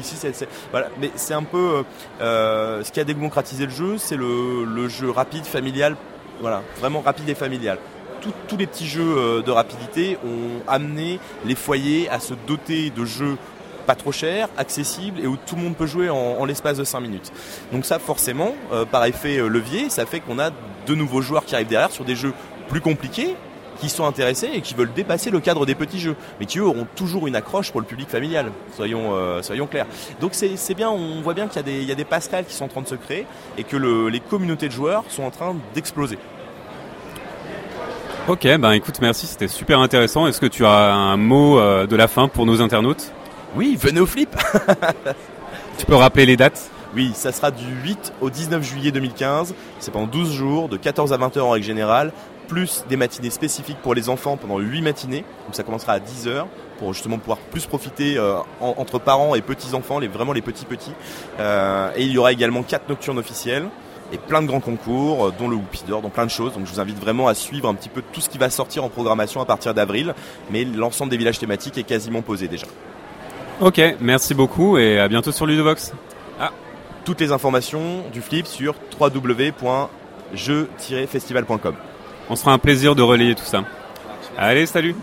si 0.03 0.17
c'est, 0.17 0.47
voilà, 0.71 0.89
mais 1.01 1.11
c'est 1.15 1.33
un 1.33 1.43
peu 1.43 1.83
euh, 2.21 2.85
ce 2.85 2.93
qui 2.93 3.01
a 3.01 3.05
démocratisé 3.05 3.65
le 3.65 3.73
jeu, 3.73 3.97
c'est 3.97 4.17
le, 4.17 4.65
le 4.65 4.89
jeu 4.89 5.11
rapide, 5.11 5.47
familial, 5.47 5.97
voilà, 6.43 6.63
vraiment 6.79 7.01
rapide 7.01 7.27
et 7.31 7.35
familial 7.35 7.79
tous 8.49 8.57
les 8.57 8.67
petits 8.67 8.87
jeux 8.87 9.17
euh, 9.17 9.43
de 9.43 9.51
rapidité 9.51 10.19
ont 10.25 10.63
amené 10.67 11.21
les 11.45 11.55
foyers 11.55 12.09
à 12.09 12.21
se 12.21 12.35
doter 12.47 12.91
de 12.91 13.05
jeux 13.05 13.37
pas 13.87 13.95
trop 13.95 14.13
chers, 14.13 14.51
accessibles 14.59 15.19
et 15.19 15.27
où 15.27 15.39
tout 15.47 15.57
le 15.57 15.63
monde 15.63 15.75
peut 15.75 15.87
jouer 15.87 16.11
en, 16.11 16.45
l'espace 16.45 16.77
de 16.77 16.85
5 16.85 17.01
minutes. 17.01 17.33
Donc 17.73 17.87
ça 17.87 17.99
forcément, 17.99 18.55
euh, 18.71 18.85
par 18.85 19.03
effet 19.07 19.39
euh, 19.39 19.49
levier, 19.49 19.89
ça 19.89 20.05
fait 20.05 20.21
qu'on 20.21 20.39
a 20.39 20.51
de 20.51 20.95
nouveaux 20.95 21.23
joueurs 21.23 21.47
qui 21.47 21.55
arrivent 21.55 21.69
derrière 21.69 21.91
sur 21.91 22.05
des 22.05 22.15
jeux 22.15 22.35
plus 22.69 22.83
compliqués, 22.83 23.35
qui 23.81 23.89
sont 23.89 24.05
intéressés 24.05 24.51
et 24.53 24.61
qui 24.61 24.75
veulent 24.75 24.93
dépasser 24.93 25.31
le 25.31 25.41
cadre 25.41 25.65
des 25.65 25.75
petits 25.75 26.01
jeux, 26.01 26.17
mais 26.39 26.45
qui 26.45 26.59
eux 26.59 26.65
auront 26.67 26.87
toujours 26.97 27.29
une 27.29 27.37
accroche 27.37 27.71
pour 27.71 27.81
le 27.81 27.87
public 27.87 28.11
familial. 28.11 28.53
Soyons, 28.77 29.67
clairs. 29.71 29.87
Donc 30.21 30.35
c'est 30.35 30.75
bien, 30.75 30.91
on 30.91 31.23
voit 31.23 31.33
bien 31.33 31.47
qu'il 31.47 31.85
y, 31.85 31.93
a 31.93 31.95
des 31.95 32.05
passerelles 32.05 32.45
qui 32.45 32.55
sont 32.55 32.67
en 32.67 32.69
train 32.69 32.83
de 32.83 32.89
se 32.89 32.97
créer 32.97 33.25
et 33.57 33.65
que 33.65 33.77
le, 33.77 34.09
les 34.11 34.21
communautés 34.21 34.67
de 34.67 34.73
joueurs 34.73 35.05
sont 35.09 35.23
en 35.23 35.31
train 35.31 35.57
d'exploser. 35.75 36.19
Ok, 38.29 38.47
ben 38.59 38.73
écoute, 38.73 38.97
merci, 39.01 39.27
c'était 39.27 39.49
super 39.49 39.81
intéressant. 39.81 40.27
Est-ce 40.27 40.39
que 40.39 40.45
tu 40.45 40.67
as 40.67 40.93
un 40.93 41.17
mot 41.17 41.59
euh, 41.59 41.87
de 41.87 41.97
la 41.97 42.09
fin 42.09 42.29
pour 42.29 42.45
nos 42.45 42.61
internautes? 42.61 43.11
Oui, 43.57 43.75
venez 43.81 44.01
au 44.01 44.07
flip 44.07 44.37
Tu 45.79 45.87
peux 45.87 45.95
rappeler 45.95 46.27
les 46.27 46.37
dates? 46.37 46.71
Oui, 46.95 47.13
ça 47.15 47.33
sera 47.33 47.51
du 47.51 47.65
8 47.85 48.13
au 48.21 48.29
19 48.29 48.63
juillet 48.63 48.91
2015. 48.91 49.55
C'est 49.79 49.91
pendant 49.91 50.07
12 50.07 50.31
jours, 50.31 50.69
de 50.69 50.77
14 50.77 51.15
à 51.15 51.17
20 51.17 51.39
heures 51.39 51.47
en 51.47 51.51
règle 51.53 51.65
générale, 51.65 52.13
plus 52.49 52.85
des 52.91 52.99
matinées 52.99 53.31
spécifiques 53.31 53.79
pour 53.83 53.95
les 53.95 54.11
enfants 54.11 54.37
pendant 54.37 54.59
8 54.59 54.83
matinées. 54.83 55.25
Donc 55.47 55.55
ça 55.55 55.63
commencera 55.63 55.95
à 55.95 55.99
10 55.99 56.29
heures 56.29 56.49
pour 56.79 56.93
justement 56.93 57.17
pouvoir 57.17 57.39
plus 57.39 57.65
profiter 57.65 58.19
euh, 58.19 58.37
entre 58.61 58.99
parents 58.99 59.37
et 59.37 59.41
petits-enfants, 59.41 60.01
les, 60.01 60.09
vraiment 60.09 60.35
les 60.35 60.43
petits-petits. 60.43 60.93
Euh, 61.41 61.93
et 61.97 62.03
il 62.03 62.13
y 62.13 62.19
aura 62.19 62.33
également 62.33 62.63
4 62.63 62.91
nocturnes 62.91 63.19
officielles 63.19 63.69
et 64.13 64.19
plein 64.19 64.43
de 64.43 64.47
grands 64.47 64.61
concours, 64.61 65.27
euh, 65.27 65.33
dont 65.39 65.49
le 65.49 65.57
Whoopi 65.57 65.85
d'or, 65.87 66.03
dont 66.03 66.11
plein 66.11 66.27
de 66.27 66.31
choses. 66.31 66.53
Donc 66.55 66.67
je 66.67 66.73
vous 66.73 66.81
invite 66.81 66.99
vraiment 66.99 67.29
à 67.29 67.35
suivre 67.35 67.69
un 67.69 67.75
petit 67.75 67.89
peu 67.89 68.03
tout 68.13 68.21
ce 68.21 68.29
qui 68.29 68.39
va 68.39 68.51
sortir 68.51 68.83
en 68.85 68.89
programmation 68.89 69.41
à 69.41 69.45
partir 69.45 69.75
d'avril. 69.75 70.15
Mais 70.51 70.65
l'ensemble 70.65 71.11
des 71.11 71.17
villages 71.17 71.39
thématiques 71.39 71.79
est 71.79 71.85
quasiment 71.85 72.23
posé 72.23 72.49
déjà. 72.49 72.67
Ok, 73.61 73.81
merci 74.01 74.35
beaucoup 74.35 74.79
et 74.79 74.99
à 75.01 75.09
bientôt 75.09 75.33
sur 75.33 75.45
Ludovox. 75.47 75.93
Ah, 76.41 76.53
toutes 77.05 77.21
les 77.21 77.33
informations 77.33 78.05
du 78.13 78.23
flip 78.23 78.47
sur 78.47 78.77
www.jeu-festival.com. 79.01 81.75
On 82.31 82.37
sera 82.37 82.53
un 82.53 82.59
plaisir 82.59 82.95
de 82.95 83.03
relayer 83.03 83.35
tout 83.35 83.45
ça. 83.45 83.65
Allez, 84.37 84.67
salut 84.67 84.95